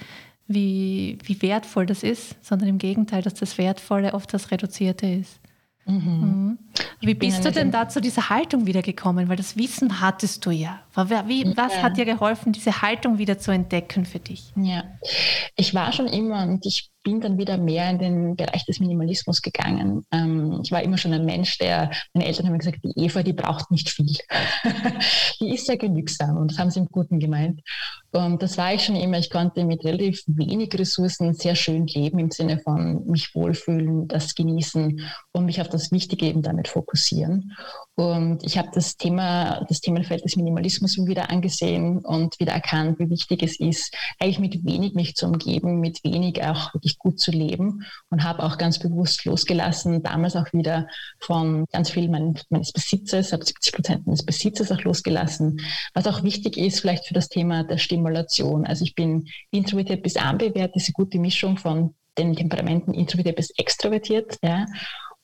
wie, 0.47 1.19
wie 1.25 1.43
wertvoll 1.43 1.87
das 1.87 2.05
ist, 2.05 2.37
sondern 2.45 2.69
im 2.69 2.79
Gegenteil, 2.79 3.23
dass 3.23 3.35
das 3.35 3.59
Wertvolle 3.59 4.15
oft 4.15 4.33
das 4.33 4.53
Reduzierte 4.53 5.07
ist. 5.07 5.41
Mhm. 5.85 5.95
Mhm. 5.95 6.59
Wie 7.01 7.15
bist 7.15 7.45
du 7.45 7.51
denn 7.51 7.71
da 7.71 7.89
zu 7.89 8.01
dieser 8.01 8.31
Haltung 8.31 8.67
wiedergekommen? 8.67 9.29
Weil 9.29 9.37
das 9.37 9.57
Wissen 9.57 10.01
hattest 10.01 10.47
du 10.47 10.51
ja. 10.51 10.81
Wie, 11.27 11.57
was 11.57 11.75
ja. 11.75 11.83
hat 11.83 11.97
dir 11.97 12.05
geholfen, 12.05 12.53
diese 12.53 12.83
Haltung 12.83 13.19
wieder 13.19 13.39
zu 13.39 13.51
entdecken 13.51 14.05
für 14.05 14.19
dich? 14.19 14.53
Ja, 14.57 14.85
ich 15.57 15.75
war 15.75 15.93
schon 15.93 16.07
immer 16.07 16.43
und 16.43 16.65
ich 16.67 16.93
bin 17.05 17.21
dann 17.21 17.39
wieder 17.39 17.59
mehr 17.59 17.91
in 17.91 17.99
den 17.99 18.37
Bereich 18.37 18.65
des 18.65 18.79
Minimalismus 18.79 19.43
gegangen. 19.43 20.05
Ähm, 20.13 20.61
ich 20.63 20.71
war 20.71 20.83
immer 20.83 20.99
schon 20.99 21.13
ein 21.13 21.25
Mensch, 21.25 21.59
der, 21.59 21.91
meine 22.13 22.27
Eltern 22.27 22.47
haben 22.47 22.59
gesagt, 22.59 22.79
die 22.85 22.93
Eva, 22.97 23.23
die 23.23 23.33
braucht 23.33 23.71
nicht 23.71 23.91
viel. 23.91 24.15
die 25.41 25.55
ist 25.55 25.67
sehr 25.67 25.77
genügsam 25.77 26.37
und 26.37 26.53
das 26.53 26.59
haben 26.59 26.71
sie 26.71 26.81
im 26.81 26.87
Guten 26.87 27.19
gemeint. 27.19 27.61
Und 28.13 28.43
das 28.43 28.59
war 28.59 28.75
ich 28.75 28.85
schon 28.85 28.97
immer. 28.97 29.19
Ich 29.19 29.31
konnte 29.31 29.65
mit 29.65 29.85
relativ 29.85 30.23
wenig 30.27 30.79
Ressourcen 30.79 31.35
sehr 31.35 31.55
schön 31.55 31.87
leben 31.87 32.19
im 32.19 32.31
Sinne 32.31 32.59
von 32.59 33.05
mich 33.07 33.35
wohlfühlen, 33.35 34.07
das 34.07 34.35
genießen 34.35 35.01
und 35.33 35.45
mich 35.45 35.61
auf 35.61 35.69
das 35.69 35.91
Wichtige 35.91 36.27
eben 36.27 36.43
damit 36.63 36.69
fokussieren. 36.69 37.53
Und 37.95 38.43
ich 38.43 38.57
habe 38.57 38.71
das 38.73 38.97
Thema, 38.97 39.65
das 39.69 39.81
Themenfeld 39.81 40.25
des 40.25 40.37
Minimalismus 40.37 40.97
wieder 41.07 41.31
angesehen 41.31 41.99
und 41.99 42.41
wieder 42.41 42.53
erkannt, 42.53 42.99
wie 42.99 43.11
wichtig 43.11 43.43
es 43.43 43.61
ist, 43.61 43.95
eigentlich 44.19 44.39
mit 44.39 44.65
wenig 44.65 44.95
mich 44.95 45.15
zu 45.15 45.27
umgeben, 45.27 45.81
mit 45.81 46.03
wenig 46.03 46.43
auch 46.43 46.73
wirklich 46.73 46.99
gut 46.99 47.21
zu 47.21 47.31
leben 47.31 47.85
und 48.09 48.25
habe 48.25 48.45
auch 48.45 48.57
ganz 48.57 48.79
bewusst 48.79 49.25
losgelassen, 49.27 50.03
damals 50.03 50.37
auch 50.37 50.51
wieder 50.55 50.89
von 51.21 51.67
ganz 51.71 51.91
viel 51.91 52.09
meines 52.09 52.73
Besitzes, 52.73 53.33
habe 53.33 53.45
70 53.45 53.75
Prozent 53.75 54.07
meines 54.07 54.25
Besitzes 54.25 54.73
auch 54.73 54.83
losgelassen, 54.83 55.61
was 55.93 56.07
auch 56.07 56.23
wichtig 56.23 56.57
ist 56.57 56.81
vielleicht 56.81 57.07
für 57.07 57.15
das 57.15 57.29
Thema 57.29 57.63
der 57.65 57.79
Stimulation. 57.79 58.65
Also 58.67 58.85
ich 58.85 58.95
bin 58.95 59.29
introvertiert 59.51 60.03
bis 60.03 60.17
ambivert, 60.17 60.75
diese 60.75 60.93
gute 60.93 61.19
Mischung 61.19 61.59
von 61.59 61.95
den 62.17 62.35
Temperamenten 62.37 62.95
introvertiert 62.95 63.37
bis 63.37 63.51
extrovertiert, 63.51 64.39
ja. 64.43 64.67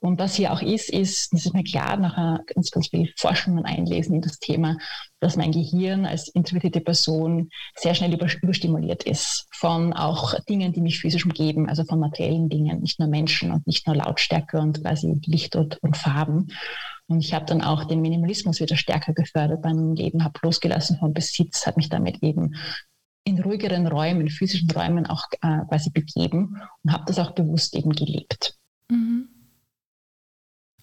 Und 0.01 0.21
was 0.21 0.37
hier 0.37 0.53
auch 0.53 0.63
ist, 0.63 0.91
ist, 0.91 1.33
das 1.33 1.47
ist 1.47 1.55
mir 1.55 1.65
klar, 1.65 1.97
nach 1.97 2.45
ganz, 2.47 2.71
ganz 2.71 2.89
viel 2.89 3.13
Forschung 3.17 3.59
und 3.59 3.65
Einlesen 3.65 4.15
in 4.15 4.21
das 4.21 4.39
Thema, 4.39 4.79
dass 5.19 5.37
mein 5.37 5.51
Gehirn 5.51 6.07
als 6.07 6.29
introvertierte 6.29 6.81
Person 6.81 7.51
sehr 7.75 7.95
schnell 7.95 8.15
überstimuliert 8.15 9.03
ist 9.03 9.49
von 9.51 9.93
auch 9.93 10.39
Dingen, 10.45 10.73
die 10.73 10.83
mich 10.83 11.01
physisch 11.01 11.25
umgeben, 11.25 11.69
also 11.69 11.85
von 11.85 11.99
materiellen 11.99 12.49
Dingen, 12.49 12.81
nicht 12.81 13.01
nur 13.01 13.09
Menschen 13.09 13.51
und 13.51 13.67
nicht 13.67 13.89
nur 13.89 13.97
Lautstärke 13.97 14.61
und 14.61 14.83
quasi 14.83 15.21
Licht 15.27 15.57
und, 15.57 15.83
und 15.83 15.97
Farben. 15.97 16.53
Und 17.09 17.21
ich 17.21 17.35
habe 17.35 17.47
dann 17.47 17.63
auch 17.63 17.85
den 17.85 18.01
Minimalismus 18.01 18.61
wieder 18.61 18.77
stärker 18.77 19.15
gefördert 19.15 19.63
beim 19.63 19.95
Leben, 19.95 20.23
habe 20.23 20.39
losgelassen 20.43 20.99
vom 20.99 21.13
Besitz, 21.13 21.67
habe 21.67 21.79
mich 21.79 21.89
damit 21.89 22.23
eben 22.23 22.55
in 23.25 23.41
ruhigeren 23.41 23.87
Räumen, 23.89 24.29
physischen 24.29 24.71
Räumen 24.71 25.07
auch 25.07 25.25
äh, 25.43 25.65
quasi 25.69 25.91
begeben 25.91 26.61
und 26.85 26.93
habe 26.93 27.05
das 27.07 27.19
auch 27.19 27.33
bewusst 27.33 27.75
eben 27.75 27.91
gelebt. 27.93 28.57
Mhm. 28.91 29.29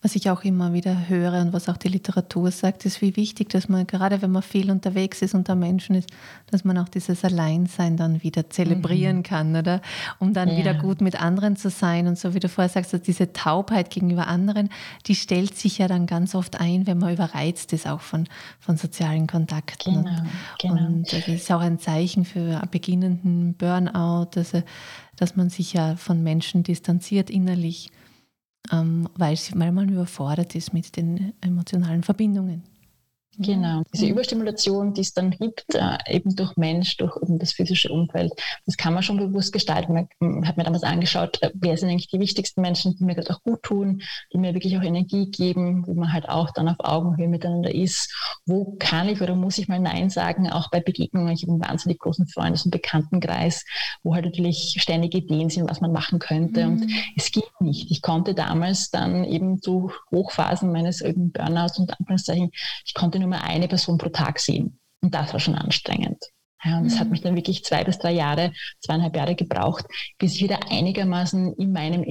Was 0.06 0.16
ich 0.16 0.30
auch 0.30 0.44
immer 0.44 0.72
wieder 0.72 1.10
höre 1.10 1.42
und 1.42 1.52
was 1.52 1.68
auch 1.68 1.78
die 1.78 1.88
Literatur 1.88 2.52
sagt, 2.52 2.86
ist, 2.86 3.02
wie 3.02 3.16
wichtig, 3.16 3.50
dass 3.50 3.70
man, 3.70 3.88
gerade 3.88 4.22
wenn 4.22 4.30
man 4.30 4.44
viel 4.44 4.70
unterwegs 4.70 5.24
ist 5.24 5.34
unter 5.34 5.56
Menschen 5.56 5.96
ist, 5.96 6.12
dass 6.52 6.64
man 6.64 6.78
auch 6.78 6.90
dieses 6.90 7.26
Alleinsein 7.26 7.98
dann 7.98 8.22
wieder 8.22 8.48
zelebrieren 8.52 9.18
mhm. 9.18 9.24
kann, 9.24 9.56
oder? 9.56 9.82
Um 10.20 10.32
dann 10.32 10.50
ja. 10.50 10.58
wieder 10.58 10.76
gut 10.76 11.02
mit 11.02 11.20
anderen 11.20 11.56
zu 11.56 11.72
sein. 11.72 12.06
Und 12.06 12.20
so 12.20 12.36
wie 12.36 12.40
du 12.40 12.50
vorher 12.50 12.70
sagst, 12.70 12.94
also 12.94 13.04
diese 13.04 13.34
Taubheit 13.34 13.90
gegenüber 13.90 14.28
anderen, 14.28 14.70
die 15.08 15.16
stellt 15.16 15.58
sich 15.58 15.80
ja 15.80 15.88
dann 15.88 16.06
ganz 16.06 16.36
oft 16.36 16.60
ein, 16.62 16.86
wenn 16.86 17.00
man 17.00 17.12
überreizt 17.12 17.74
ist, 17.74 17.88
auch 17.88 18.02
von, 18.02 18.28
von 18.60 18.78
sozialen 18.78 19.26
Kontakten. 19.26 20.04
Genau, 20.04 20.20
und, 20.20 20.30
genau. 20.60 20.86
und 20.86 21.12
das 21.12 21.28
ist 21.28 21.52
auch 21.52 21.62
ein 21.62 21.80
Zeichen 21.80 22.26
für 22.26 22.62
beginnenden 22.70 23.56
Burnout, 23.56 24.30
also, 24.36 24.62
dass 25.16 25.36
man 25.36 25.50
sich 25.50 25.74
ja 25.74 25.96
von 25.96 26.22
Menschen 26.22 26.62
distanziert 26.62 27.32
innerlich 27.32 27.90
weil, 28.72 29.36
sie, 29.36 29.54
weil 29.60 29.72
man 29.72 29.90
überfordert 29.90 30.56
ist 30.56 30.74
mit 30.74 30.96
den 30.96 31.34
emotionalen 31.42 32.04
Verbindungen. 32.04 32.64
Genau, 33.38 33.84
diese 33.94 34.08
Überstimulation, 34.08 34.94
die 34.94 35.02
es 35.02 35.14
dann 35.14 35.32
gibt, 35.32 35.76
äh, 35.76 35.98
eben 36.10 36.36
durch 36.36 36.56
Mensch, 36.56 36.98
durch 36.98 37.16
eben 37.22 37.40
das 37.40 37.54
physische 37.54 37.92
Umfeld, 37.92 38.32
das 38.66 38.78
kann 38.78 38.94
man 38.94 39.04
schon 39.04 39.18
bewusst 39.18 39.52
gestalten. 39.52 40.08
Man 40.20 40.48
hat 40.48 40.58
mir 40.58 40.64
damals 40.64 40.84
angeschaut, 40.84 41.42
äh, 41.42 41.52
wer 41.54 41.78
sind 41.78 41.90
eigentlich 41.90 42.10
die 42.10 42.20
wichtigsten 42.20 42.62
Menschen, 42.62 42.96
die 42.96 43.04
mir 43.04 43.16
gerade 43.16 43.34
auch 43.34 43.44
gut 43.44 43.64
tun, 43.64 44.02
die 44.34 44.38
mir 44.38 44.54
wirklich 44.54 44.78
auch 44.78 44.84
Energie 44.84 45.30
geben, 45.30 45.86
wo 45.86 45.94
man 45.94 46.14
halt 46.14 46.30
auch 46.30 46.52
dann 46.52 46.70
auf 46.70 46.78
Augenhöhe 46.80 47.28
miteinander 47.28 47.74
ist. 47.74 48.14
Wo 48.46 48.76
kann 48.80 49.10
ich 49.10 49.22
oder 49.22 49.36
muss 49.36 49.58
ich 49.58 49.68
mal 49.68 49.80
Nein 49.80 50.10
sagen, 50.10 50.50
auch 50.50 50.70
bei 50.70 50.80
Begegnungen. 50.80 51.34
Ich 51.34 51.44
habe 51.44 51.54
einen 51.54 51.62
wahnsinnig 51.62 52.00
großen 52.00 52.28
Freundes- 52.28 52.66
und 52.66 52.72
Bekanntenkreis, 52.72 53.66
wo 54.04 54.16
halt 54.16 54.26
natürlich 54.26 54.76
ständige 54.80 55.18
Ideen 55.18 55.50
sind, 55.50 55.70
was 55.70 55.82
man 55.82 55.92
machen 55.92 56.20
könnte. 56.20 56.66
Mhm. 56.66 56.72
Und 56.72 56.92
es 57.16 57.32
geht 57.32 57.44
nicht. 57.60 57.92
Ich 57.92 58.02
konnte 58.02 58.34
damals 58.34 58.90
dann 58.92 59.24
eben 59.24 59.62
zu 59.62 59.92
Hochphasen 60.12 60.72
meines 60.72 61.04
Burnouts 61.04 61.80
und 61.80 61.92
Anführungszeichen, 62.00 62.52
ich 62.86 62.94
konnte 62.94 63.20
nur 63.20 63.25
nur 63.26 63.38
mal 63.38 63.46
eine 63.46 63.68
Person 63.68 63.98
pro 63.98 64.10
Tag 64.10 64.40
sehen. 64.40 64.80
Und 65.02 65.14
das 65.14 65.34
war 65.34 65.40
schon 65.40 65.56
anstrengend. 65.56 66.24
Ja, 66.64 66.80
und 66.80 66.88
es 66.88 66.96
mhm. 66.96 67.00
hat 67.00 67.10
mich 67.10 67.22
dann 67.22 67.36
wirklich 67.36 67.64
zwei 67.64 67.84
bis 67.84 68.00
drei 68.00 68.12
Jahre, 68.12 68.54
zweieinhalb 68.80 69.16
Jahre 69.16 69.36
gebraucht, 69.36 69.86
bis 70.18 70.36
ich 70.36 70.44
wieder 70.44 70.72
einigermaßen 70.72 71.54
in 71.54 71.72
meinem 71.72 72.04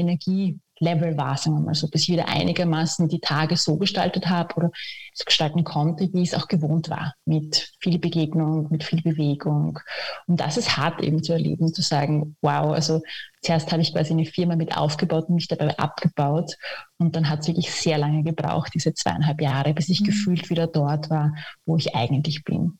Energielevel 0.80 1.16
war, 1.16 1.36
sagen 1.36 1.56
wir 1.56 1.62
mal 1.62 1.74
so, 1.74 1.88
bis 1.88 2.02
ich 2.02 2.08
wieder 2.10 2.28
einigermaßen 2.28 3.08
die 3.08 3.20
Tage 3.20 3.56
so 3.56 3.76
gestaltet 3.76 4.28
habe 4.28 4.54
oder 4.56 4.70
so 5.12 5.24
gestalten 5.24 5.64
konnte, 5.64 6.12
wie 6.12 6.22
ich 6.22 6.32
es 6.32 6.34
auch 6.34 6.48
gewohnt 6.48 6.90
war, 6.90 7.14
mit 7.24 7.72
viel 7.80 7.98
Begegnung, 7.98 8.68
mit 8.70 8.84
viel 8.84 9.02
Bewegung. 9.02 9.78
Und 10.26 10.40
das 10.40 10.56
ist 10.56 10.76
hart 10.76 11.02
eben 11.02 11.22
zu 11.22 11.32
erleben, 11.32 11.72
zu 11.72 11.82
sagen, 11.82 12.36
wow, 12.40 12.72
also 12.72 13.02
zuerst 13.42 13.70
habe 13.72 13.82
ich 13.82 13.92
quasi 13.92 14.12
eine 14.12 14.24
Firma 14.24 14.56
mit 14.56 14.76
aufgebaut 14.76 15.28
und 15.28 15.36
mich 15.36 15.48
dabei 15.48 15.78
abgebaut. 15.78 16.56
Und 16.98 17.16
dann 17.16 17.28
hat 17.28 17.40
es 17.40 17.48
wirklich 17.48 17.70
sehr 17.70 17.98
lange 17.98 18.22
gebraucht, 18.22 18.72
diese 18.74 18.94
zweieinhalb 18.94 19.40
Jahre, 19.40 19.74
bis 19.74 19.88
ich 19.88 20.00
mhm. 20.00 20.06
gefühlt 20.06 20.50
wieder 20.50 20.66
dort 20.66 21.10
war, 21.10 21.34
wo 21.66 21.76
ich 21.76 21.94
eigentlich 21.94 22.44
bin. 22.44 22.78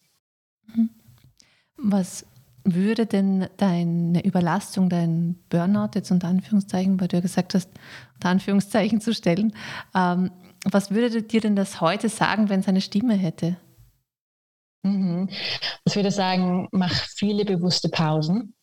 Mhm. 0.75 0.91
Was 1.77 2.25
würde 2.65 3.07
denn 3.07 3.47
deine 3.57 4.25
Überlastung, 4.25 4.89
dein 4.89 5.37
Burnout 5.51 5.91
jetzt 5.95 6.11
unter 6.11 6.29
Anführungszeichen, 6.29 7.01
weil 7.01 7.09
du 7.09 7.17
ja 7.17 7.23
gesagt 7.23 7.55
hast, 7.55 7.71
unter 8.15 8.31
Anführungszeichen 8.31 9.01
zu 9.01 9.13
stellen, 9.15 9.55
ähm, 9.95 10.31
was 10.65 10.91
würde 10.91 11.23
dir 11.23 11.41
denn 11.41 11.57
das 11.57 11.81
heute 11.81 12.09
sagen, 12.09 12.49
wenn 12.49 12.61
es 12.61 12.69
eine 12.69 12.81
Stimme 12.81 13.15
hätte? 13.15 13.57
Mhm. 14.83 15.29
Ich 15.85 15.97
würde 15.97 16.11
sagen, 16.11 16.69
mach 16.73 16.93
viele 16.93 17.45
bewusste 17.45 17.89
Pausen. 17.89 18.55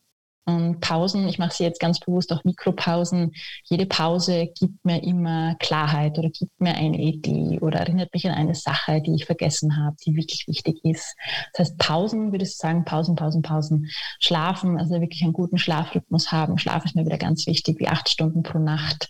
Und 0.45 0.80
Pausen, 0.80 1.27
ich 1.27 1.38
mache 1.38 1.54
sie 1.54 1.63
jetzt 1.63 1.80
ganz 1.80 1.99
bewusst 1.99 2.34
auch 2.34 2.43
Mikropausen. 2.43 3.32
Jede 3.63 3.86
Pause 3.86 4.47
gibt 4.60 4.84
mir 4.84 5.04
immer 5.04 5.56
Klarheit 5.60 6.17
oder 6.17 6.30
gibt 6.30 6.60
mir 6.60 6.73
eine 6.73 6.97
Idee 6.97 7.60
oder 7.60 7.80
erinnert 7.80 8.12
mich 8.13 8.27
an 8.27 8.34
eine 8.34 8.56
Sache, 8.56 9.01
die 9.01 9.13
ich 9.13 9.25
vergessen 9.25 9.77
habe, 9.77 9.95
die 10.04 10.15
wirklich 10.15 10.47
wichtig 10.47 10.84
ist. 10.84 11.15
Das 11.54 11.67
heißt, 11.67 11.77
Pausen, 11.77 12.32
würde 12.32 12.45
ich 12.45 12.58
sagen, 12.58 12.86
Pausen, 12.86 13.15
Pausen, 13.15 13.43
Pausen. 13.43 13.89
Schlafen, 14.19 14.80
also 14.80 14.99
wirklich 14.99 15.21
einen 15.23 15.34
guten 15.34 15.60
Schlafrhythmus 15.60 16.32
haben. 16.32 16.58
Schlaf 16.58 16.86
ist 16.86 16.95
mir 16.95 17.06
wieder 17.06 17.17
ganz 17.19 17.45
wichtig, 17.45 17.80
wie 17.80 17.88
acht 17.88 18.10
Stunden 18.10 18.41
pro 18.41 18.58
Nacht. 18.58 19.10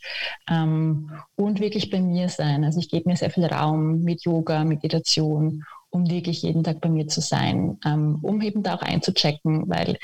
Ähm, 0.50 1.12
und 1.36 1.62
wirklich 1.62 1.90
bei 1.90 2.02
mir 2.02 2.28
sein. 2.28 2.66
Also 2.66 2.80
ich 2.80 2.90
gebe 2.90 3.10
mir 3.10 3.16
sehr 3.16 3.32
viel 3.32 3.46
Raum 3.46 4.02
mit 4.02 4.26
Yoga, 4.26 4.66
Meditation 4.66 5.64
um 5.92 6.10
wirklich 6.10 6.42
jeden 6.42 6.64
Tag 6.64 6.82
bei 6.82 6.90
mir 6.90 7.08
zu 7.08 7.22
sein, 7.22 7.78
ähm, 7.86 8.20
um 8.22 8.42
eben 8.42 8.64
da 8.64 8.76
auch 8.76 8.82
einzuchecken, 8.82 9.70
weil 9.70 9.98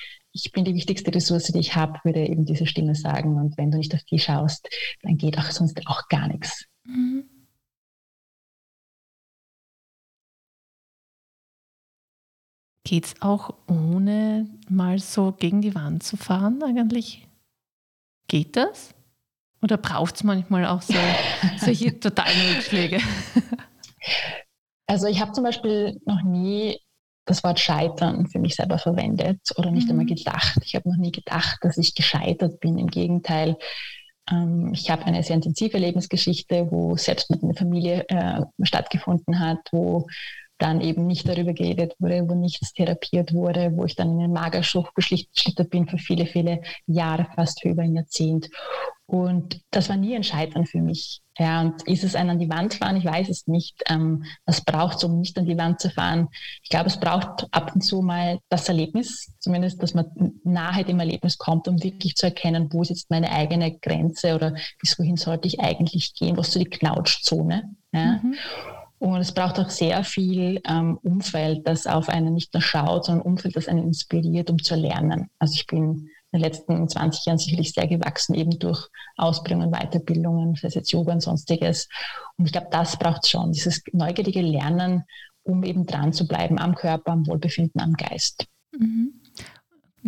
ich 0.46 0.52
bin 0.52 0.66
die 0.66 0.76
wichtigste 0.76 1.14
Ressource, 1.14 1.46
die 1.46 1.60
ich 1.60 1.76
habe, 1.76 2.00
würde 2.04 2.26
eben 2.26 2.46
diese 2.46 2.68
Stimme 2.68 2.96
sagen. 2.96 3.38
Und 3.38 3.58
wenn 3.58 3.72
du 3.72 3.78
nicht 3.78 3.94
auf 3.94 4.04
die 4.04 4.20
schaust, 4.20 4.70
dann 5.02 5.18
geht 5.18 5.38
auch 5.38 5.50
sonst 5.52 5.82
auch 5.88 6.08
gar 6.10 6.28
nichts. 6.28 6.66
Mhm. 6.84 7.28
Geht 12.84 13.06
es 13.06 13.22
auch 13.22 13.54
ohne 13.68 14.48
mal 14.70 15.00
so 15.00 15.34
gegen 15.34 15.62
die 15.62 15.76
Wand 15.76 16.04
zu 16.04 16.16
fahren 16.16 16.64
eigentlich? 16.64 17.28
Geht 18.28 18.56
das? 18.56 18.94
Oder 19.62 19.78
braucht 19.78 20.16
es 20.16 20.24
manchmal 20.24 20.66
auch 20.68 20.82
so 20.82 20.94
solche 21.58 22.00
totalen 22.00 22.56
Rückschläge? 22.56 23.02
Also 24.86 25.08
ich 25.08 25.20
habe 25.20 25.34
zum 25.34 25.44
Beispiel 25.44 26.00
noch 26.06 26.22
nie 26.24 26.80
das 27.28 27.44
Wort 27.44 27.60
Scheitern 27.60 28.28
für 28.28 28.40
mich 28.40 28.56
selber 28.56 28.80
verwendet 28.80 29.40
oder 29.58 29.70
nicht 29.70 29.86
mhm. 29.86 30.00
einmal 30.00 30.06
gedacht. 30.06 30.58
Ich 30.64 30.76
habe 30.76 30.90
noch 30.90 30.98
nie 30.98 31.12
gedacht, 31.12 31.60
dass 31.62 31.78
ich 31.78 31.94
gescheitert 31.94 32.60
bin. 32.60 32.78
Im 32.78 32.88
Gegenteil, 32.88 33.58
ähm, 34.32 34.72
ich 34.74 34.90
habe 34.90 35.06
eine 35.06 35.22
sehr 35.24 35.36
intensive 35.36 35.78
Lebensgeschichte, 35.78 36.68
wo 36.72 36.96
selbst 36.96 37.30
mit 37.30 37.44
einer 37.44 37.54
Familie 37.54 38.06
äh, 38.08 38.42
stattgefunden 38.64 39.40
hat, 39.40 39.60
wo 39.72 40.08
dann 40.58 40.82
eben 40.82 41.06
nicht 41.06 41.28
darüber 41.28 41.54
geredet 41.54 41.94
wurde, 42.00 42.28
wo 42.28 42.36
nichts 42.36 42.74
therapiert 42.74 43.34
wurde, 43.34 43.72
wo 43.76 43.86
ich 43.86 43.96
dann 43.96 44.12
in 44.12 44.20
den 44.20 44.34
Magerschuch 44.34 44.94
geschlittert 44.94 45.70
bin 45.70 45.88
für 45.88 45.98
viele, 45.98 46.26
viele 46.26 46.62
Jahre, 46.86 47.28
fast 47.36 47.62
für 47.62 47.70
über 47.70 47.84
ein 47.84 47.96
Jahrzehnt. 47.96 48.50
Und 49.06 49.62
das 49.72 49.88
war 49.88 49.96
nie 49.96 50.16
ein 50.16 50.24
Scheitern 50.24 50.66
für 50.66 50.82
mich. 50.82 51.22
Ja, 51.38 51.62
und 51.62 51.88
ist 51.88 52.04
es 52.04 52.16
ein 52.16 52.30
an 52.30 52.40
die 52.40 52.50
Wand 52.50 52.74
fahren? 52.74 52.98
Ich 52.98 53.06
weiß 53.06 53.30
es 53.30 53.48
nicht. 53.48 53.82
Ähm, 53.90 54.26
was 54.46 54.66
braucht 54.66 54.98
es, 54.98 55.04
um 55.06 55.20
nicht 55.20 55.38
an 55.38 55.46
die 55.46 55.58
Wand 55.58 55.80
zu 55.80 55.90
fahren? 55.90 56.28
Ich 56.62 56.70
glaube, 56.70 56.88
es 56.88 57.00
braucht 57.00 57.48
ab 57.52 57.72
und 57.74 57.82
zu 57.82 58.02
mal 58.02 58.40
das 58.50 58.68
Erlebnis, 58.68 59.32
zumindest, 59.40 59.82
dass 59.82 59.94
man 59.94 60.08
nahe 60.44 60.84
dem 60.84 61.00
Erlebnis 61.00 61.38
kommt, 61.38 61.70
um 61.70 61.82
wirklich 61.82 62.16
zu 62.16 62.26
erkennen, 62.26 62.68
wo 62.72 62.82
ist 62.82 62.90
jetzt 62.90 63.10
meine 63.10 63.32
eigene 63.32 63.78
Grenze 63.78 64.36
oder 64.36 64.56
bis 64.82 65.00
wohin 65.00 65.16
sollte 65.16 65.48
ich 65.48 65.62
eigentlich 65.62 66.14
gehen? 66.14 66.36
Was 66.36 66.48
ist 66.48 66.54
so 66.56 66.60
die 66.60 66.70
Knautschzone? 66.70 67.76
Ja? 67.94 68.20
Mhm. 68.22 68.36
Und 69.00 69.22
es 69.22 69.32
braucht 69.32 69.60
auch 69.60 69.70
sehr 69.70 70.04
viel 70.04 70.60
ähm, 70.68 70.98
Umfeld, 71.04 71.68
das 71.68 71.86
auf 71.86 72.10
einen 72.10 72.34
nicht 72.34 72.54
nur 72.54 72.62
schaut, 72.62 73.06
sondern 73.06 73.26
Umfeld, 73.26 73.56
das 73.56 73.68
einen 73.68 73.84
inspiriert, 73.84 74.50
um 74.50 74.62
zu 74.62 74.76
lernen. 74.76 75.30
Also 75.38 75.54
ich 75.54 75.68
bin 75.68 76.10
in 76.32 76.40
den 76.40 76.42
letzten 76.42 76.88
20 76.88 77.26
Jahren 77.26 77.38
sicherlich 77.38 77.74
sehr 77.74 77.88
gewachsen, 77.88 78.34
eben 78.34 78.58
durch 78.58 78.88
Ausbildungen, 79.16 79.72
Weiterbildungen, 79.72 80.56
sei 80.56 80.68
es 80.68 80.76
jetzt 80.76 80.92
Yoga 80.92 81.14
und 81.14 81.22
sonstiges. 81.22 81.88
Und 82.38 82.46
ich 82.46 82.52
glaube, 82.52 82.68
das 82.72 82.98
braucht 82.98 83.24
es 83.24 83.30
schon, 83.30 83.52
dieses 83.52 83.82
neugierige 83.94 84.42
Lernen, 84.42 85.04
um 85.44 85.64
eben 85.64 85.86
dran 85.86 86.12
zu 86.12 86.28
bleiben 86.28 86.60
am 86.60 86.76
Körper, 86.76 87.12
am 87.12 87.28
Wohlbefinden, 87.28 87.80
am 87.80 87.94
Geist. 87.94 88.48
Mhm. 88.72 89.22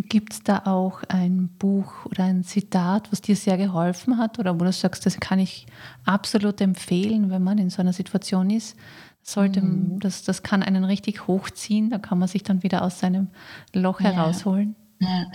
Gibt 0.08 0.32
es 0.32 0.42
da 0.42 0.62
auch 0.66 1.02
ein 1.08 1.48
Buch 1.58 2.06
oder 2.06 2.24
ein 2.24 2.44
Zitat, 2.44 3.10
was 3.10 3.20
dir 3.20 3.36
sehr 3.36 3.56
geholfen 3.56 4.18
hat 4.18 4.38
oder 4.38 4.58
wo 4.58 4.64
du 4.64 4.72
sagst, 4.72 5.04
das 5.06 5.18
kann 5.20 5.38
ich 5.38 5.66
absolut 6.04 6.60
empfehlen, 6.60 7.30
wenn 7.30 7.42
man 7.42 7.58
in 7.58 7.70
so 7.70 7.82
einer 7.82 7.92
Situation 7.92 8.50
ist? 8.50 8.76
Sollte, 9.22 9.60
mhm. 9.60 9.98
das, 10.00 10.22
das 10.22 10.42
kann 10.42 10.62
einen 10.62 10.84
richtig 10.84 11.26
hochziehen, 11.26 11.90
da 11.90 11.98
kann 11.98 12.18
man 12.18 12.28
sich 12.28 12.42
dann 12.42 12.62
wieder 12.62 12.82
aus 12.82 13.00
seinem 13.00 13.28
Loch 13.74 14.00
ja. 14.00 14.10
herausholen. 14.12 14.76
Ja. 15.00 15.26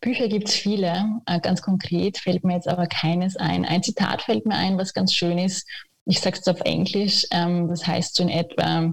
Bücher 0.00 0.28
gibt 0.28 0.48
es 0.48 0.54
viele. 0.54 1.20
Äh, 1.26 1.40
ganz 1.40 1.62
konkret 1.62 2.18
fällt 2.18 2.44
mir 2.44 2.54
jetzt 2.54 2.68
aber 2.68 2.86
keines 2.86 3.36
ein. 3.36 3.64
Ein 3.64 3.82
Zitat 3.82 4.22
fällt 4.22 4.46
mir 4.46 4.56
ein, 4.56 4.78
was 4.78 4.94
ganz 4.94 5.12
schön 5.12 5.38
ist. 5.38 5.66
Ich 6.06 6.20
sage 6.20 6.38
es 6.38 6.48
auf 6.48 6.60
Englisch. 6.60 7.26
Ähm, 7.30 7.68
das 7.68 7.86
heißt 7.86 8.16
so 8.16 8.22
in 8.22 8.28
etwa, 8.28 8.92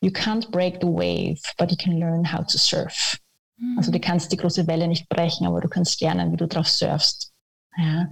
You 0.00 0.10
can't 0.10 0.50
break 0.50 0.78
the 0.80 0.88
wave, 0.88 1.40
but 1.58 1.70
you 1.70 1.76
can 1.76 2.00
learn 2.00 2.24
how 2.24 2.44
to 2.44 2.58
surf. 2.58 3.16
Mhm. 3.56 3.78
Also 3.78 3.92
du 3.92 4.00
kannst 4.00 4.32
die 4.32 4.36
große 4.36 4.66
Welle 4.66 4.88
nicht 4.88 5.08
brechen, 5.08 5.46
aber 5.46 5.60
du 5.60 5.68
kannst 5.68 6.00
lernen, 6.00 6.32
wie 6.32 6.36
du 6.36 6.46
drauf 6.46 6.68
surfst. 6.68 7.32
Ja. 7.76 8.08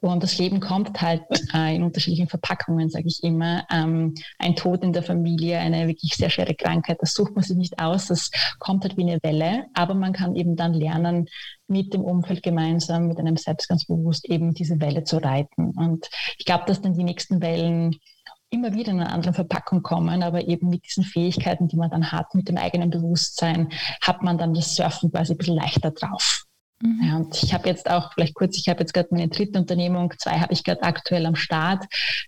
Und 0.00 0.22
das 0.22 0.38
Leben 0.38 0.60
kommt 0.60 1.00
halt 1.02 1.22
äh, 1.52 1.74
in 1.74 1.82
unterschiedlichen 1.82 2.28
Verpackungen, 2.28 2.88
sage 2.88 3.06
ich 3.08 3.24
immer. 3.24 3.66
Ähm, 3.68 4.14
ein 4.38 4.54
Tod 4.54 4.84
in 4.84 4.92
der 4.92 5.02
Familie, 5.02 5.58
eine 5.58 5.88
wirklich 5.88 6.14
sehr 6.14 6.30
schwere 6.30 6.54
Krankheit, 6.54 6.98
das 7.00 7.14
sucht 7.14 7.34
man 7.34 7.42
sich 7.42 7.56
nicht 7.56 7.80
aus, 7.80 8.06
das 8.06 8.30
kommt 8.60 8.84
halt 8.84 8.96
wie 8.96 9.02
eine 9.02 9.18
Welle. 9.24 9.66
Aber 9.74 9.94
man 9.94 10.12
kann 10.12 10.36
eben 10.36 10.54
dann 10.54 10.72
lernen, 10.72 11.26
mit 11.66 11.94
dem 11.94 12.02
Umfeld 12.02 12.44
gemeinsam, 12.44 13.08
mit 13.08 13.18
einem 13.18 13.36
selbst 13.36 13.68
ganz 13.68 13.86
bewusst 13.86 14.24
eben 14.28 14.54
diese 14.54 14.80
Welle 14.80 15.02
zu 15.02 15.16
reiten. 15.18 15.72
Und 15.76 16.08
ich 16.38 16.44
glaube, 16.44 16.64
dass 16.66 16.80
dann 16.80 16.94
die 16.94 17.04
nächsten 17.04 17.42
Wellen 17.42 17.96
immer 18.50 18.74
wieder 18.74 18.92
in 18.92 19.00
einer 19.00 19.12
anderen 19.12 19.34
Verpackung 19.34 19.82
kommen, 19.82 20.22
aber 20.22 20.46
eben 20.48 20.68
mit 20.68 20.84
diesen 20.86 21.04
Fähigkeiten, 21.04 21.68
die 21.68 21.76
man 21.76 21.90
dann 21.90 22.12
hat, 22.12 22.34
mit 22.34 22.48
dem 22.48 22.56
eigenen 22.56 22.90
Bewusstsein, 22.90 23.68
hat 24.00 24.22
man 24.22 24.38
dann 24.38 24.54
das 24.54 24.74
Surfen 24.74 25.10
quasi 25.10 25.34
ein 25.34 25.38
bisschen 25.38 25.56
leichter 25.56 25.90
drauf. 25.90 26.44
Mhm. 26.80 27.00
Ja, 27.02 27.16
und 27.16 27.42
ich 27.42 27.52
habe 27.52 27.68
jetzt 27.68 27.90
auch, 27.90 28.12
vielleicht 28.12 28.34
kurz, 28.34 28.56
ich 28.56 28.68
habe 28.68 28.80
jetzt 28.80 28.94
gerade 28.94 29.08
meine 29.10 29.28
dritte 29.28 29.58
Unternehmung, 29.58 30.12
zwei 30.18 30.38
habe 30.38 30.52
ich 30.52 30.64
gerade 30.64 30.82
aktuell 30.82 31.26
am 31.26 31.34
Start, 31.34 31.84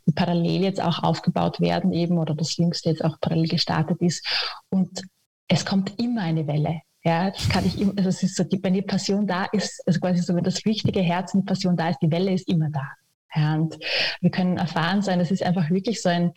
die 0.06 0.12
parallel 0.12 0.62
jetzt 0.62 0.80
auch 0.80 1.02
aufgebaut 1.02 1.60
werden 1.60 1.92
eben 1.92 2.18
oder 2.18 2.34
das 2.34 2.56
jüngste 2.56 2.90
jetzt 2.90 3.04
auch 3.04 3.18
parallel 3.20 3.48
gestartet 3.48 4.00
ist. 4.00 4.26
Und 4.68 5.02
es 5.48 5.64
kommt 5.64 5.98
immer 6.00 6.22
eine 6.22 6.46
Welle. 6.46 6.80
Ja, 7.02 7.30
das 7.30 7.48
kann 7.48 7.64
ich 7.64 7.80
immer, 7.80 7.94
also 7.96 8.10
es 8.10 8.22
ist 8.22 8.36
so, 8.36 8.44
die, 8.44 8.62
wenn 8.62 8.74
die 8.74 8.82
Passion 8.82 9.26
da 9.26 9.44
ist, 9.44 9.82
also 9.86 10.00
quasi 10.00 10.20
so, 10.20 10.34
wenn 10.34 10.44
das 10.44 10.66
richtige 10.66 11.00
Herz 11.00 11.32
und 11.32 11.42
die 11.42 11.46
Passion 11.46 11.76
da 11.76 11.88
ist, 11.88 11.98
die 12.02 12.10
Welle 12.10 12.32
ist 12.32 12.46
immer 12.46 12.68
da. 12.70 12.86
Ja, 13.34 13.54
und 13.54 13.78
wir 14.20 14.30
können 14.30 14.56
erfahren 14.56 15.02
sein, 15.02 15.18
das 15.18 15.30
ist 15.30 15.42
einfach 15.42 15.70
wirklich 15.70 16.02
so 16.02 16.08
ein, 16.08 16.32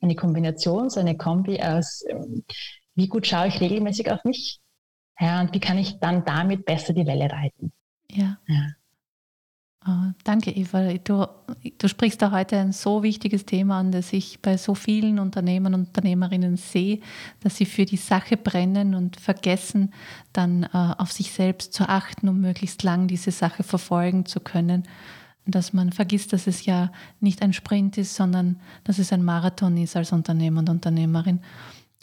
eine 0.00 0.14
Kombination, 0.14 0.90
so 0.90 1.00
eine 1.00 1.16
Kombi 1.16 1.62
aus, 1.62 2.04
ähm, 2.08 2.44
wie 2.94 3.08
gut 3.08 3.26
schaue 3.26 3.48
ich 3.48 3.60
regelmäßig 3.60 4.10
auf 4.10 4.22
mich, 4.24 4.60
ja, 5.18 5.40
und 5.40 5.54
wie 5.54 5.60
kann 5.60 5.78
ich 5.78 5.98
dann 6.00 6.24
damit 6.24 6.64
besser 6.64 6.92
die 6.92 7.06
Welle 7.06 7.30
reiten? 7.30 7.72
Ja. 8.10 8.38
ja. 8.46 8.66
Oh, 9.86 10.12
danke, 10.24 10.50
Eva. 10.50 10.94
Du, 10.94 11.26
du 11.76 11.88
sprichst 11.88 12.22
da 12.22 12.30
heute 12.30 12.56
ein 12.56 12.72
so 12.72 13.02
wichtiges 13.02 13.44
Thema 13.44 13.80
an, 13.80 13.92
das 13.92 14.14
ich 14.14 14.40
bei 14.40 14.56
so 14.56 14.74
vielen 14.74 15.18
Unternehmern 15.18 15.74
und 15.74 15.88
Unternehmerinnen 15.88 16.56
sehe, 16.56 17.00
dass 17.40 17.56
sie 17.56 17.66
für 17.66 17.84
die 17.84 17.98
Sache 17.98 18.38
brennen 18.38 18.94
und 18.94 19.20
vergessen, 19.20 19.92
dann 20.32 20.62
äh, 20.62 20.68
auf 20.72 21.12
sich 21.12 21.32
selbst 21.32 21.74
zu 21.74 21.86
achten, 21.86 22.30
um 22.30 22.40
möglichst 22.40 22.82
lang 22.82 23.08
diese 23.08 23.30
Sache 23.30 23.62
verfolgen 23.62 24.24
zu 24.24 24.40
können. 24.40 24.84
Dass 25.46 25.72
man 25.72 25.92
vergisst, 25.92 26.32
dass 26.32 26.46
es 26.46 26.64
ja 26.64 26.90
nicht 27.20 27.42
ein 27.42 27.52
Sprint 27.52 27.98
ist, 27.98 28.14
sondern 28.14 28.60
dass 28.84 28.98
es 28.98 29.12
ein 29.12 29.22
Marathon 29.22 29.76
ist 29.76 29.96
als 29.96 30.12
Unternehmer 30.12 30.60
und 30.60 30.70
Unternehmerin. 30.70 31.40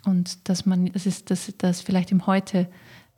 Und 0.05 0.49
dass 0.49 0.65
man, 0.65 0.91
das 0.91 1.05
ist, 1.05 1.29
dass, 1.31 1.51
dass 1.57 1.81
vielleicht 1.81 2.11
im 2.11 2.27
Heute 2.27 2.67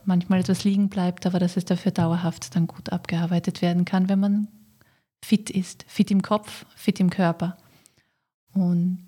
manchmal 0.05 0.39
etwas 0.39 0.63
liegen 0.63 0.89
bleibt, 0.89 1.25
aber 1.25 1.39
dass 1.39 1.57
es 1.57 1.65
dafür 1.65 1.91
dauerhaft 1.91 2.55
dann 2.55 2.67
gut 2.67 2.91
abgearbeitet 2.91 3.61
werden 3.61 3.85
kann, 3.85 4.09
wenn 4.09 4.19
man 4.19 4.47
fit 5.23 5.49
ist, 5.49 5.85
fit 5.87 6.11
im 6.11 6.21
Kopf, 6.21 6.65
fit 6.75 6.99
im 6.99 7.09
Körper. 7.09 7.57
Und 8.53 9.03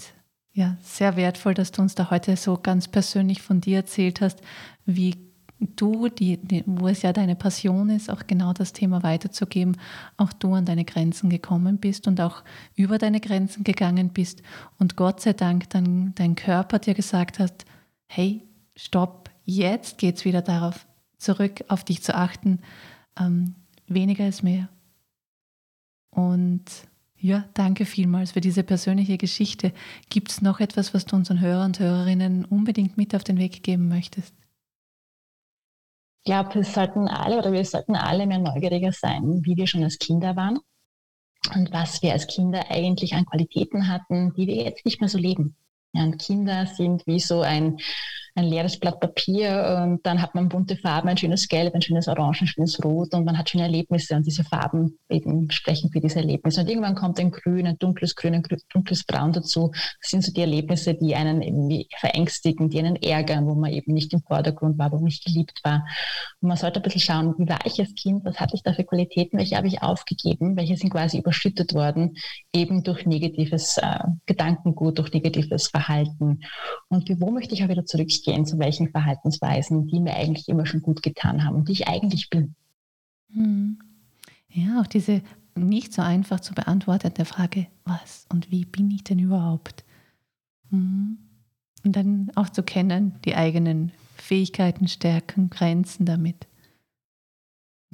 ja, 0.54 0.78
sehr 0.82 1.18
wertvoll, 1.18 1.54
dass 1.54 1.72
du 1.72 1.82
uns 1.82 1.96
da 1.96 2.10
heute 2.10 2.38
so 2.38 2.58
ganz 2.58 2.88
persönlich 2.88 3.42
von 3.42 3.60
dir 3.60 3.78
erzählt 3.78 4.22
hast, 4.22 4.42
wie 4.86 5.16
du, 5.60 6.10
die, 6.10 6.38
die, 6.38 6.64
wo 6.66 6.88
es 6.88 7.02
ja 7.02 7.14
deine 7.14 7.36
Passion 7.36 7.90
ist, 7.90 8.10
auch 8.10 8.28
genau 8.28 8.54
das 8.54 8.74
Thema 8.74 9.04
weiterzugeben, 9.04 9.78
auch 10.18 10.34
du 10.34 10.54
an 10.54 10.66
deine 10.66 10.86
Grenzen 10.86 11.30
gekommen 11.30 11.78
bist 11.78 12.08
und 12.08 12.20
auch 12.22 12.44
über 12.76 12.98
deine 12.98 13.20
Grenzen 13.20 13.64
gegangen 13.64 14.10
bist 14.10 14.42
und 14.80 14.96
Gott 14.96 15.22
sei 15.22 15.34
Dank 15.34 15.70
dann 15.70 16.14
dein 16.16 16.36
Körper 16.36 16.80
dir 16.80 16.94
gesagt 16.94 17.40
hat, 17.40 17.66
hey, 18.08 18.42
stopp, 18.76 19.26
Jetzt 19.46 20.00
geht 20.00 20.18
es 20.18 20.26
wieder 20.26 20.42
darauf 20.42 20.88
zurück, 21.18 21.64
auf 21.68 21.84
dich 21.84 22.02
zu 22.02 22.16
achten. 22.16 22.60
Ähm, 23.18 23.54
weniger 23.88 24.28
ist 24.28 24.44
mehr. 24.44 24.68
Und 26.10 26.66
ja, 27.18 27.46
danke 27.54 27.86
vielmals 27.86 28.32
für 28.32 28.42
diese 28.42 28.64
persönliche 28.64 29.18
Geschichte. 29.18 29.72
Gibt 30.10 30.32
es 30.32 30.42
noch 30.42 30.60
etwas, 30.60 30.94
was 30.94 31.06
du 31.06 31.16
unseren 31.16 31.40
Hörern 31.40 31.68
und 31.68 31.80
Hörerinnen 31.80 32.46
unbedingt 32.46 32.98
mit 32.98 33.16
auf 33.16 33.24
den 33.24 33.38
Weg 33.38 33.64
geben 33.64 33.88
möchtest? 33.88 34.34
Ich 36.28 36.32
glaube, 36.32 36.56
wir 36.56 36.64
sollten 36.64 37.08
alle 37.08 37.38
oder 37.38 37.52
wir 37.52 37.64
sollten 37.64 37.96
alle 37.96 38.26
mehr 38.26 38.40
neugieriger 38.40 38.92
sein, 38.92 39.42
wie 39.44 39.58
wir 39.58 39.68
schon 39.68 39.84
als 39.84 40.00
Kinder 40.00 40.36
waren 40.36 40.58
und 41.54 41.72
was 41.72 42.02
wir 42.02 42.14
als 42.14 42.26
Kinder 42.26 42.66
eigentlich 42.72 43.14
an 43.14 43.28
Qualitäten 43.28 43.88
hatten, 43.88 44.34
die 44.34 44.48
wir 44.48 44.56
jetzt 44.56 44.84
nicht 44.86 45.00
mehr 45.00 45.08
so 45.08 45.20
leben. 45.20 45.56
Ja, 45.94 46.04
und 46.04 46.18
Kinder 46.18 46.66
sind 46.66 47.06
wie 47.06 47.20
so 47.20 47.42
ein 47.42 47.78
ein 48.36 48.46
leeres 48.46 48.78
Blatt 48.78 49.00
Papier 49.00 49.82
und 49.84 50.06
dann 50.06 50.22
hat 50.22 50.36
man 50.36 50.50
bunte 50.50 50.76
Farben, 50.76 51.08
ein 51.08 51.18
schönes 51.18 51.48
Gelb, 51.48 51.74
ein 51.74 51.82
schönes 51.82 52.10
Orange, 52.10 52.42
ein 52.42 52.48
schönes 52.48 52.84
Rot 52.84 53.14
und 53.14 53.24
man 53.24 53.38
hat 53.38 53.50
schöne 53.50 53.64
Erlebnisse 53.64 54.14
und 54.16 54.26
diese 54.26 54.44
Farben 54.44 55.00
eben 55.10 55.50
sprechen 55.52 55.90
für 55.90 56.02
diese 56.02 56.20
Erlebnisse. 56.20 56.60
Und 56.62 56.70
irgendwann 56.70 56.96
kommt 56.96 57.18
ein 57.20 57.32
Grün, 57.32 57.66
ein 57.66 57.78
dunkles 57.78 58.14
Grün, 58.14 58.36
ein 58.36 58.44
dunkles 58.74 59.06
Braun 59.06 59.32
dazu. 59.32 59.72
Das 60.02 60.10
sind 60.12 60.24
so 60.24 60.34
die 60.34 60.42
Erlebnisse, 60.42 60.96
die 60.96 61.16
einen 61.16 61.42
irgendwie 61.42 61.88
verängstigen, 61.98 62.70
die 62.70 62.80
einen 62.80 62.98
ärgern, 62.98 63.46
wo 63.46 63.56
man 63.56 63.72
eben 63.72 63.94
nicht 63.94 64.12
im 64.12 64.22
Vordergrund 64.22 64.78
war, 64.78 64.92
wo 64.92 64.98
man 64.98 65.06
nicht 65.06 65.24
geliebt 65.24 65.62
war. 65.64 65.86
Und 66.42 66.50
man 66.50 66.58
sollte 66.58 66.82
ein 66.82 66.84
bisschen 66.84 67.02
schauen, 67.02 67.36
wie 67.38 67.48
war 67.48 67.60
ich 67.66 67.80
als 67.80 67.96
Kind, 67.96 68.26
was 68.26 68.38
hatte 68.42 68.56
ich 68.56 68.64
da 68.64 68.74
für 68.74 68.84
Qualitäten, 68.84 69.38
welche 69.38 69.56
habe 69.56 69.68
ich 69.68 69.82
aufgegeben, 69.82 70.58
welche 70.58 70.76
sind 70.76 70.90
quasi 70.90 71.20
überschüttet 71.20 71.74
worden, 71.74 72.18
eben 72.54 72.84
durch 72.84 73.06
negatives 73.06 73.78
äh, 73.78 74.00
Gedankengut, 74.26 75.00
durch 75.00 75.14
negatives 75.14 75.70
Verhalten. 75.70 76.42
Und 76.90 77.10
wo 77.22 77.32
möchte 77.32 77.54
ich 77.54 77.64
auch 77.64 77.70
wieder 77.70 77.86
zurückgehen, 77.86 78.25
zu 78.46 78.60
welchen 78.60 78.90
Verhaltensweisen, 78.90 79.88
die 79.88 80.00
mir 80.00 80.16
eigentlich 80.16 80.50
immer 80.50 80.66
schon 80.66 80.82
gut 80.82 81.02
getan 81.02 81.44
haben 81.44 81.56
und 81.56 81.70
die 81.70 81.74
ich 81.74 81.88
eigentlich 81.88 82.30
bin. 82.30 82.56
Hm. 83.32 83.80
Ja, 84.50 84.82
auch 84.82 84.88
diese 84.88 85.22
nicht 85.56 85.94
so 85.94 86.02
einfach 86.02 86.40
zu 86.40 86.54
beantwortende 86.54 87.26
Frage, 87.26 87.68
was 87.84 88.26
und 88.30 88.52
wie 88.52 88.66
bin 88.66 88.92
ich 88.92 89.04
denn 89.04 89.20
überhaupt? 89.20 89.86
Hm. 90.70 91.18
Und 91.84 91.96
dann 91.96 92.32
auch 92.36 92.50
zu 92.50 92.64
kennen, 92.64 93.20
die 93.26 93.36
eigenen 93.36 93.92
Fähigkeiten, 94.16 94.88
Stärken, 94.88 95.50
Grenzen 95.50 96.06
damit. 96.06 96.48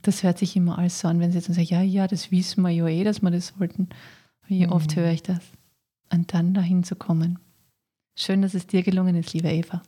Das 0.02 0.24
hört 0.24 0.38
sich 0.38 0.56
immer 0.56 0.78
alles 0.78 1.00
so 1.00 1.08
an, 1.08 1.20
wenn 1.20 1.32
sie 1.32 1.42
dann 1.42 1.54
sagen, 1.54 1.68
ja, 1.68 1.82
ja, 1.82 2.08
das 2.08 2.32
wissen 2.32 2.62
wir 2.62 2.70
ja 2.70 2.88
eh, 2.88 3.04
dass 3.04 3.22
wir 3.22 3.32
das 3.32 3.60
wollten. 3.60 3.90
Wie 4.48 4.66
mhm. 4.66 4.72
oft 4.72 4.96
höre 4.96 5.12
ich 5.12 5.24
das? 5.24 5.42
Und 6.12 6.34
dann 6.34 6.54
dahin 6.54 6.84
zu 6.84 6.96
kommen. 6.96 7.38
Schön, 8.18 8.42
dass 8.42 8.54
es 8.54 8.68
dir 8.68 8.84
gelungen 8.84 9.16
ist, 9.16 9.34
liebe 9.34 9.50
Eva. 9.50 9.82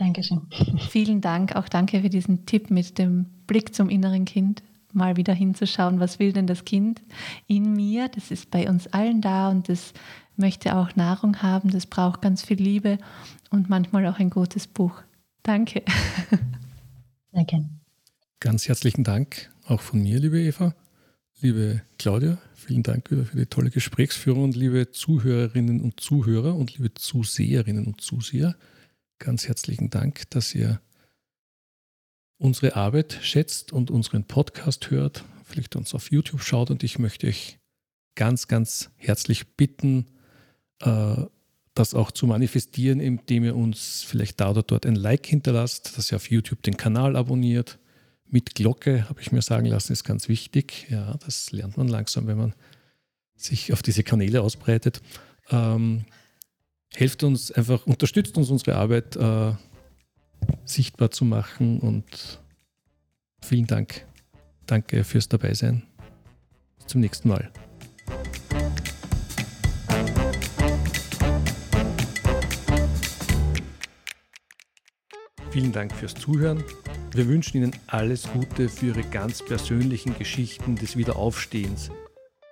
Dankeschön. 0.00 0.40
Vielen 0.88 1.20
Dank. 1.20 1.54
Auch 1.56 1.68
danke 1.68 2.00
für 2.00 2.08
diesen 2.08 2.46
Tipp 2.46 2.70
mit 2.70 2.96
dem 2.96 3.26
Blick 3.46 3.74
zum 3.74 3.90
inneren 3.90 4.24
Kind. 4.24 4.62
Mal 4.94 5.18
wieder 5.18 5.34
hinzuschauen, 5.34 6.00
was 6.00 6.18
will 6.18 6.32
denn 6.32 6.46
das 6.46 6.64
Kind 6.64 7.02
in 7.46 7.74
mir? 7.74 8.08
Das 8.08 8.30
ist 8.30 8.50
bei 8.50 8.68
uns 8.68 8.86
allen 8.88 9.20
da 9.20 9.50
und 9.50 9.68
das 9.68 9.92
möchte 10.36 10.74
auch 10.74 10.96
Nahrung 10.96 11.42
haben. 11.42 11.70
Das 11.70 11.84
braucht 11.84 12.22
ganz 12.22 12.42
viel 12.42 12.56
Liebe 12.56 12.96
und 13.50 13.68
manchmal 13.68 14.06
auch 14.06 14.18
ein 14.18 14.30
gutes 14.30 14.66
Buch. 14.66 15.02
Danke. 15.42 15.82
Danke. 17.32 17.68
Ganz 18.40 18.68
herzlichen 18.68 19.04
Dank 19.04 19.50
auch 19.66 19.82
von 19.82 20.02
mir, 20.02 20.18
liebe 20.18 20.40
Eva. 20.40 20.74
Liebe 21.42 21.82
Claudia, 21.98 22.38
vielen 22.54 22.82
Dank 22.82 23.10
wieder 23.10 23.26
für 23.26 23.36
die 23.36 23.46
tolle 23.46 23.68
Gesprächsführung 23.68 24.44
und 24.44 24.56
liebe 24.56 24.90
Zuhörerinnen 24.92 25.82
und 25.82 26.00
Zuhörer 26.00 26.54
und 26.54 26.76
liebe 26.78 26.94
Zuseherinnen 26.94 27.86
und 27.86 28.00
Zuseher, 28.00 28.56
ganz 29.20 29.46
herzlichen 29.46 29.90
Dank, 29.90 30.28
dass 30.30 30.54
ihr 30.54 30.80
unsere 32.38 32.74
Arbeit 32.74 33.18
schätzt 33.22 33.72
und 33.72 33.90
unseren 33.90 34.24
Podcast 34.24 34.90
hört, 34.90 35.24
vielleicht 35.44 35.76
uns 35.76 35.94
auf 35.94 36.10
YouTube 36.10 36.42
schaut 36.42 36.70
und 36.70 36.82
ich 36.82 36.98
möchte 36.98 37.28
euch 37.28 37.58
ganz, 38.16 38.48
ganz 38.48 38.90
herzlich 38.96 39.56
bitten, 39.56 40.06
äh, 40.80 41.16
das 41.74 41.94
auch 41.94 42.10
zu 42.10 42.26
manifestieren, 42.26 42.98
indem 42.98 43.44
ihr 43.44 43.54
uns 43.54 44.02
vielleicht 44.02 44.40
da 44.40 44.50
oder 44.50 44.62
dort 44.62 44.86
ein 44.86 44.96
Like 44.96 45.26
hinterlasst, 45.26 45.96
dass 45.96 46.10
ihr 46.10 46.16
auf 46.16 46.30
YouTube 46.30 46.62
den 46.62 46.76
Kanal 46.76 47.14
abonniert. 47.14 47.78
Mit 48.32 48.54
Glocke, 48.54 49.08
habe 49.08 49.20
ich 49.20 49.32
mir 49.32 49.42
sagen 49.42 49.66
lassen, 49.66 49.92
ist 49.92 50.04
ganz 50.04 50.28
wichtig. 50.28 50.86
Ja, 50.88 51.16
das 51.24 51.50
lernt 51.50 51.76
man 51.76 51.88
langsam, 51.88 52.26
wenn 52.26 52.38
man 52.38 52.54
sich 53.36 53.72
auf 53.72 53.82
diese 53.82 54.04
Kanäle 54.04 54.40
ausbreitet. 54.40 55.02
Ähm, 55.50 56.04
helft 56.94 57.22
uns 57.22 57.50
einfach, 57.52 57.86
unterstützt 57.86 58.36
uns 58.36 58.50
unsere 58.50 58.76
Arbeit 58.76 59.16
äh, 59.16 59.52
sichtbar 60.64 61.10
zu 61.10 61.24
machen 61.24 61.80
und 61.80 62.40
vielen 63.42 63.66
Dank. 63.66 64.06
Danke 64.66 65.04
fürs 65.04 65.28
Dabeisein. 65.28 65.82
Bis 66.78 66.86
zum 66.86 67.00
nächsten 67.00 67.28
Mal. 67.28 67.50
Vielen 75.50 75.72
Dank 75.72 75.92
fürs 75.92 76.14
Zuhören. 76.14 76.62
Wir 77.12 77.26
wünschen 77.26 77.56
Ihnen 77.56 77.72
alles 77.88 78.28
Gute 78.32 78.68
für 78.68 78.86
Ihre 78.86 79.02
ganz 79.02 79.44
persönlichen 79.44 80.16
Geschichten 80.16 80.76
des 80.76 80.96
Wiederaufstehens. 80.96 81.90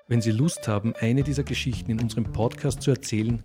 Wenn 0.09 0.21
Sie 0.21 0.33
Lust 0.33 0.67
haben, 0.67 0.95
eine 0.99 1.23
dieser 1.23 1.45
Geschichten 1.45 1.93
in 1.93 2.01
unserem 2.01 2.25
Podcast 2.25 2.83
zu 2.83 2.91
erzählen, 2.91 3.45